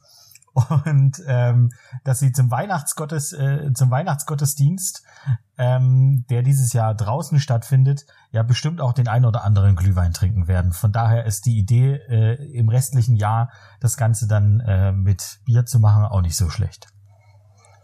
[0.85, 1.71] und ähm,
[2.03, 5.03] dass sie zum Weihnachtsgottes äh, zum Weihnachtsgottesdienst,
[5.57, 10.47] ähm, der dieses Jahr draußen stattfindet, ja bestimmt auch den einen oder anderen Glühwein trinken
[10.47, 10.71] werden.
[10.71, 15.65] Von daher ist die Idee äh, im restlichen Jahr das Ganze dann äh, mit Bier
[15.65, 16.87] zu machen auch nicht so schlecht.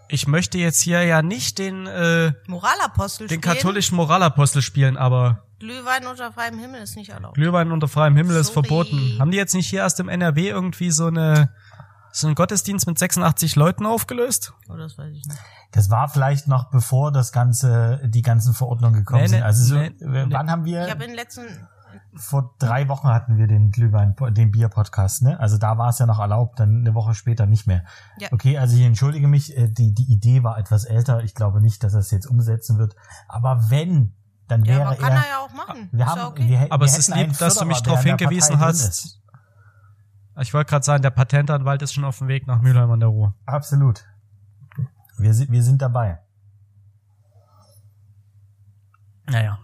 [0.10, 3.56] Ich möchte jetzt hier ja nicht den, äh, Moralapostel den spielen.
[3.56, 7.36] katholischen Moralapostel spielen, aber Glühwein unter freiem Himmel ist nicht erlaubt.
[7.36, 8.68] Glühwein unter freiem Himmel ist Sorry.
[8.68, 9.18] verboten.
[9.20, 11.50] Haben die jetzt nicht hier erst im NRW irgendwie so eine
[12.20, 14.54] so einen Gottesdienst mit 86 Leuten aufgelöst?
[14.70, 15.40] Oh, das weiß ich nicht.
[15.72, 19.44] Das war vielleicht noch bevor das ganze die ganzen Verordnungen gekommen Nee, nee, sind.
[19.44, 19.94] Also so, nee,
[20.30, 21.44] wann haben wir Ich habe in den letzten
[22.16, 25.40] vor drei Wochen hatten wir den Glühwein, den Bier-Podcast, ne?
[25.40, 27.84] Also da war es ja noch erlaubt, dann eine Woche später nicht mehr.
[28.20, 28.30] Ja.
[28.32, 31.24] Okay, also ich entschuldige mich, äh, die, die Idee war etwas älter.
[31.24, 32.96] Ich glaube nicht, dass er es jetzt umsetzen wird.
[33.28, 34.14] Aber wenn,
[34.48, 35.18] dann Ja, wäre aber kann er.
[35.20, 35.90] er ja auch machen.
[35.92, 36.50] wir ist haben, ja okay.
[36.50, 39.22] wir, Aber wir es ist lieb, dass du mich darauf hingewiesen hast.
[40.40, 43.10] Ich wollte gerade sagen, der Patentanwalt ist schon auf dem Weg nach Mülheim an der
[43.10, 43.34] Ruhr.
[43.46, 44.06] Absolut.
[45.18, 46.20] Wir, sind- wir sind dabei.
[49.26, 49.60] Naja.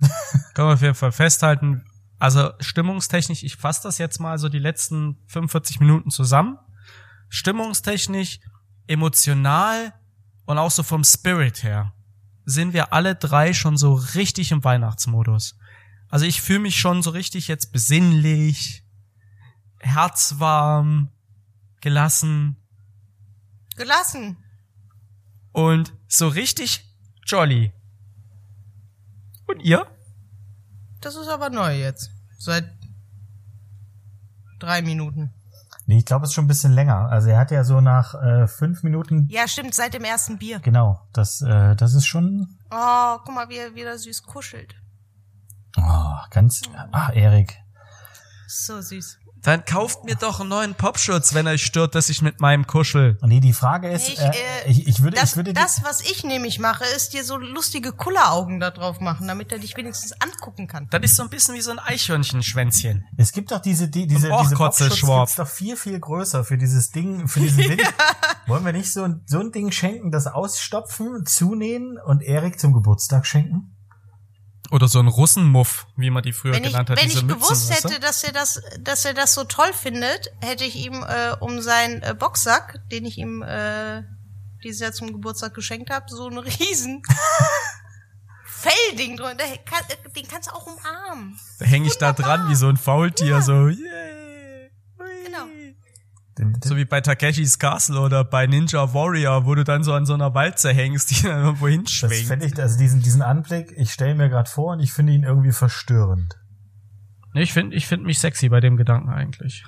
[0.54, 1.84] Können wir auf jeden Fall festhalten.
[2.18, 6.58] Also stimmungstechnisch, ich fasse das jetzt mal so die letzten 45 Minuten zusammen.
[7.28, 8.40] Stimmungstechnisch,
[8.86, 9.94] emotional
[10.44, 11.92] und auch so vom Spirit her
[12.44, 15.56] sind wir alle drei schon so richtig im Weihnachtsmodus.
[16.08, 18.84] Also ich fühle mich schon so richtig jetzt besinnlich,
[19.80, 21.08] herzwarm,
[21.80, 22.56] gelassen
[23.76, 24.36] Gelassen.
[25.52, 26.84] und so richtig
[27.26, 27.72] jolly.
[29.46, 29.86] Und ihr?
[31.00, 32.10] Das ist aber neu jetzt.
[32.38, 32.70] Seit
[34.58, 35.32] drei Minuten.
[35.86, 37.08] Nee, ich glaube, es ist schon ein bisschen länger.
[37.10, 39.26] Also er hat ja so nach äh, fünf Minuten.
[39.28, 40.60] Ja, stimmt, seit dem ersten Bier.
[40.60, 44.76] Genau, das, äh, das ist schon Oh, guck mal, wie er wieder süß kuschelt.
[45.76, 46.62] oh, ganz.
[46.92, 47.56] Ach, Erik.
[48.46, 49.18] So süß.
[49.42, 53.18] Dann kauft mir doch einen neuen Popschutz, wenn euch stört, dass ich mit meinem kuschel.
[53.22, 54.32] Nee, die Frage ist, Ich, äh, äh,
[54.70, 57.92] ich, ich würde, Das, ich würde das, was ich nämlich mache, ist dir so lustige
[57.92, 60.88] Kulleraugen da drauf machen, damit er dich wenigstens angucken kann.
[60.90, 63.04] Das ist so ein bisschen wie so ein Eichhörnchenschwänzchen.
[63.16, 66.90] Es gibt doch diese, die, diese, diese Popschutz gibt's doch viel, viel größer für dieses
[66.90, 67.82] Ding, für diesen Wind.
[68.46, 72.72] Wollen wir nicht so, ein- so ein Ding schenken, das ausstopfen, zunähen und Erik zum
[72.72, 73.76] Geburtstag schenken?
[74.70, 76.98] Oder so ein Russenmuff, wie man die früher Wenn ich, genannt hat.
[77.00, 80.64] wenn ich Mützen, gewusst hätte, dass er das, dass er das so toll findet, hätte
[80.64, 84.02] ich ihm äh, um seinen äh, Boxsack, den ich ihm äh,
[84.62, 87.02] dieses Jahr zum Geburtstag geschenkt habe, so einen riesen
[88.44, 91.38] Fellding kann, äh, Den kannst du auch umarmen.
[91.58, 93.42] Da hänge ich da dran wie so ein Faultier, Ja.
[93.42, 94.70] so, yay.
[94.98, 95.24] hui.
[95.24, 95.44] Genau.
[95.46, 95.76] Den, den,
[96.64, 100.14] So wie bei Takeshis Castle oder bei Ninja Warrior, wo du dann so an so
[100.14, 102.26] einer Walze hängst, die dann irgendwo das hinschwingt.
[102.26, 105.24] fände ich, also diesen, diesen Anblick, ich stelle mir gerade vor und ich finde ihn
[105.24, 106.36] irgendwie verstörend.
[107.34, 109.64] Nee, ich finde ich find mich sexy bei dem Gedanken eigentlich.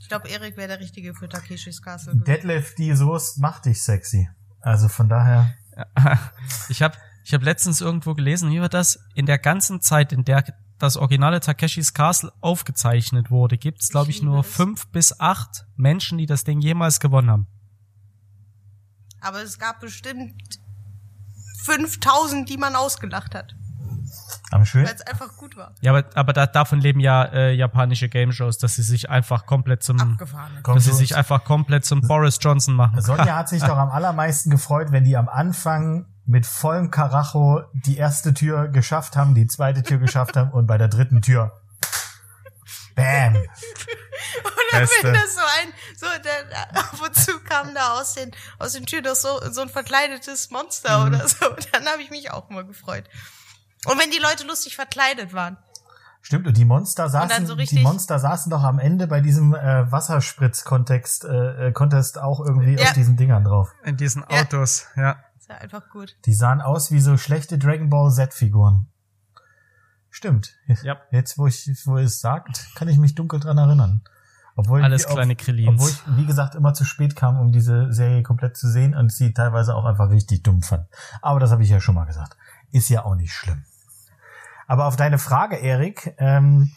[0.00, 2.14] Ich glaube, Erik wäre der Richtige für Takeshis Castle.
[2.14, 2.24] gewesen.
[2.24, 4.28] Deadlift, die Soest macht dich sexy.
[4.60, 5.54] Also von daher,
[6.68, 8.98] Ich habe ich hab letztens irgendwo gelesen, wie war das?
[9.14, 10.44] In der ganzen Zeit, in der
[10.80, 16.18] das originale Takeshis Castle aufgezeichnet wurde, gibt es, glaube Ich nur fünf bis acht Menschen,
[16.18, 17.46] die das Ding jemals gewonnen haben.
[19.20, 20.34] Aber es gab bestimmt
[21.64, 23.54] 5000, die man ausgelacht hat,
[24.50, 24.86] am schön.
[24.86, 25.74] weil es einfach gut war.
[25.82, 29.46] Ja, aber, aber da, davon leben ja äh, japanische Game Shows, dass sie sich einfach
[29.46, 30.52] komplett zum, Abgefahren.
[30.64, 33.00] Dass sie sich einfach komplett zum Boris Johnson machen.
[33.00, 37.96] Sonja hat sich doch am allermeisten gefreut, wenn die am Anfang mit vollem Karacho die
[37.98, 41.60] erste Tür geschafft haben, die zweite Tür geschafft haben und bei der dritten Tür
[42.96, 43.34] Bam.
[43.36, 44.96] Oder Beste.
[45.04, 48.86] wenn das so ein, so, der, ab und zu kam da aus den, aus den
[48.86, 51.14] Türen noch so, so ein verkleidetes Monster Mhm.
[51.14, 51.46] oder so.
[51.72, 53.04] Dann habe ich mich auch immer gefreut.
[53.86, 55.56] Und wenn die Leute lustig verkleidet waren.
[56.22, 59.54] Stimmt, und die Monster dann saßen, so die Monster saßen doch am Ende bei diesem
[59.54, 62.82] äh, Wasserspritz-Kontext, äh, äh, Contest auch irgendwie Ja.
[62.88, 63.70] auf diesen Dingern drauf.
[63.84, 64.42] In diesen Ja.
[64.42, 65.12] Autos, ja.
[65.12, 65.18] Ist
[65.50, 66.16] ja einfach gut.
[66.24, 68.86] Die sahen aus wie so schlechte Dragon Ball Z-Figuren.
[70.08, 70.56] Stimmt.
[70.82, 70.96] Ja.
[71.10, 74.02] Jetzt, wo ich, wo ihr es sagt, kann ich mich dunkel dran erinnern.
[74.56, 75.68] Obwohl Alles ich, kleine Krillins.
[75.68, 79.12] Obwohl ich, wie gesagt, immer zu spät kam, um diese Serie komplett zu sehen und
[79.12, 80.86] sie teilweise auch einfach richtig dumm fand.
[81.22, 82.36] Aber das habe ich ja schon mal gesagt.
[82.72, 83.64] Ist ja auch nicht schlimm.
[84.66, 86.72] Aber auf deine Frage, Erik, ähm,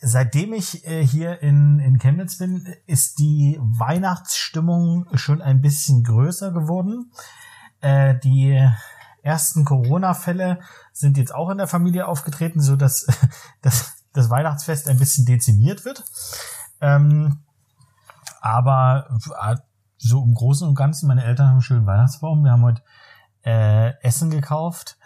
[0.00, 6.52] seitdem ich äh, hier in, in Chemnitz bin, ist die Weihnachtsstimmung schon ein bisschen größer
[6.52, 7.12] geworden.
[7.80, 8.68] Äh, die
[9.22, 10.60] ersten Corona-Fälle
[10.92, 13.06] sind jetzt auch in der Familie aufgetreten, so dass,
[14.12, 16.04] das Weihnachtsfest ein bisschen dezimiert wird.
[16.80, 17.40] Ähm,
[18.40, 19.08] aber
[19.40, 19.56] äh,
[19.98, 22.42] so im Großen und Ganzen, meine Eltern haben einen schönen Weihnachtsbaum.
[22.42, 22.82] Wir haben heute
[23.44, 24.96] äh, Essen gekauft.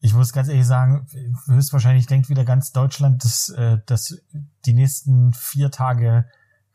[0.00, 1.06] Ich muss ganz ehrlich sagen,
[1.46, 4.20] höchstwahrscheinlich denkt wieder ganz Deutschland, dass, äh, dass
[4.66, 6.26] die nächsten vier Tage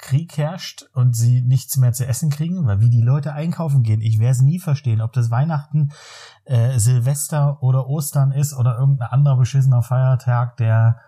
[0.01, 4.01] Krieg herrscht und sie nichts mehr zu essen kriegen, weil wie die Leute einkaufen gehen,
[4.01, 5.91] ich werde es nie verstehen, ob das Weihnachten,
[6.45, 10.99] äh, Silvester oder Ostern ist oder irgendein anderer beschissener Feiertag, der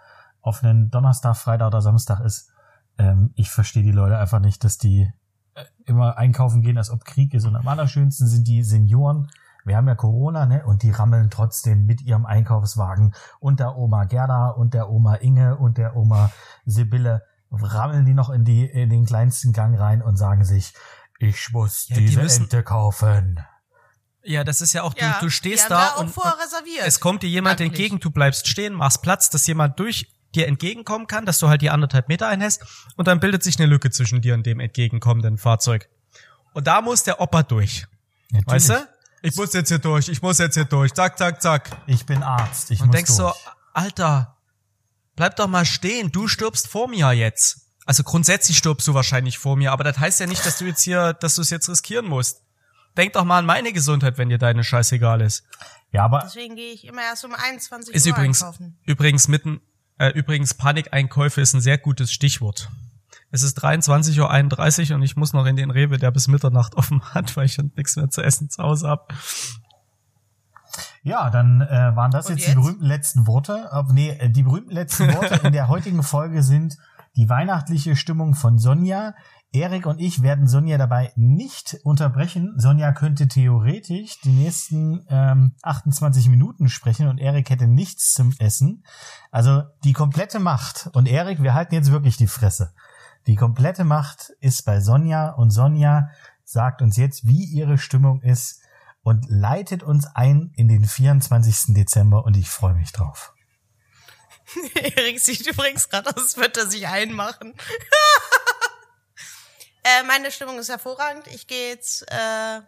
[0.41, 2.51] auf einen Donnerstag, Freitag oder Samstag ist.
[2.97, 5.11] Ähm, ich verstehe die Leute einfach nicht, dass die
[5.55, 7.45] äh, immer einkaufen gehen, als ob Krieg ist.
[7.45, 9.29] Und am allerschönsten sind die Senioren.
[9.65, 10.65] Wir haben ja Corona, ne?
[10.65, 15.57] Und die rammeln trotzdem mit ihrem Einkaufswagen und der Oma Gerda und der Oma Inge
[15.57, 16.31] und der Oma
[16.65, 17.23] Sibylle
[17.61, 20.73] rammeln die noch in die in den kleinsten Gang rein und sagen sich,
[21.19, 23.39] ich muss Ja, die diese müssen- Ente kaufen.
[24.23, 26.41] Ja, das ist ja auch, Ja, du, du die stehst da auch und, vorher und
[26.41, 26.83] reserviert.
[26.87, 27.67] es kommt dir jemand Eigentlich.
[27.81, 31.61] entgegen, du bleibst stehen, machst Platz, dass jemand durch dir entgegenkommen kann, dass du halt
[31.61, 32.63] die anderthalb Meter einhäst
[32.95, 35.89] und dann bildet sich eine Lücke zwischen dir und dem entgegenkommenden Fahrzeug.
[36.53, 37.85] Und da muss der Opa durch.
[38.31, 38.47] Natürlich.
[38.47, 38.87] Weißt du?
[39.21, 41.69] Ich muss jetzt hier durch, ich muss jetzt hier durch, zack, zack, zack.
[41.85, 42.71] Ich bin Arzt.
[42.71, 43.35] Ich Und muss denkst so, durch.
[43.73, 44.32] Alter,
[45.15, 47.61] bleib doch mal stehen, du stirbst vor mir jetzt.
[47.85, 50.81] Also grundsätzlich stirbst du wahrscheinlich vor mir, aber das heißt ja nicht, dass du jetzt
[50.81, 52.41] hier, dass du es jetzt riskieren musst.
[52.95, 55.43] Denk doch mal an meine Gesundheit, wenn dir deine Scheiß egal ist.
[55.91, 58.77] Ja, aber Deswegen gehe ich immer erst um 21 Ist Uhr übrigens, einkaufen.
[58.85, 59.61] übrigens mitten,
[59.97, 62.69] äh, übrigens Panikeinkäufe ist ein sehr gutes Stichwort.
[63.31, 67.03] Es ist 23.31 Uhr und ich muss noch in den Rewe, der bis Mitternacht offen
[67.13, 69.13] hat, weil ich schon nichts mehr zu essen zu Hause hab.
[71.03, 72.55] Ja, dann äh, waren das Und jetzt, die jetzt?
[72.55, 73.69] berühmten letzten Worte.
[73.71, 76.77] Äh, nee, die berühmten letzten Worte in der heutigen Folge sind
[77.15, 79.13] die weihnachtliche Stimmung von Sonja.
[79.51, 82.53] Erik und ich werden Sonja dabei nicht unterbrechen.
[82.57, 88.83] Sonja könnte theoretisch die nächsten ähm, 28 Minuten sprechen und Erik hätte nichts zum Essen.
[89.29, 90.89] Also die komplette Macht.
[90.93, 92.73] Und Erik, wir halten jetzt wirklich die Fresse.
[93.27, 96.09] Die komplette Macht ist bei Sonja und Sonja
[96.45, 98.62] sagt uns jetzt, wie ihre Stimmung ist
[99.03, 101.75] und leitet uns ein in den 24.
[101.75, 103.33] Dezember und ich freue mich drauf.
[104.75, 107.53] Erik sieht übrigens gerade aus, als würde er sich einmachen.
[109.83, 111.27] äh, meine Stimmung ist hervorragend.
[111.27, 112.61] Ich gehe jetzt äh, äh,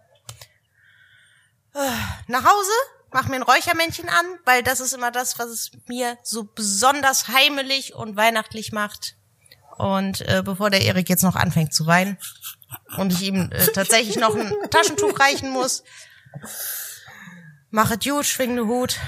[2.28, 2.72] nach Hause,
[3.12, 7.30] mache mir ein Räuchermännchen an, weil das ist immer das, was es mir so besonders
[7.30, 9.16] heimelig und weihnachtlich macht.
[9.78, 12.18] Und äh, bevor der Erik jetzt noch anfängt zu weinen
[12.98, 15.84] und ich ihm äh, tatsächlich noch ein Taschentuch reichen muss,
[17.70, 19.00] mache gut, schwing den Hut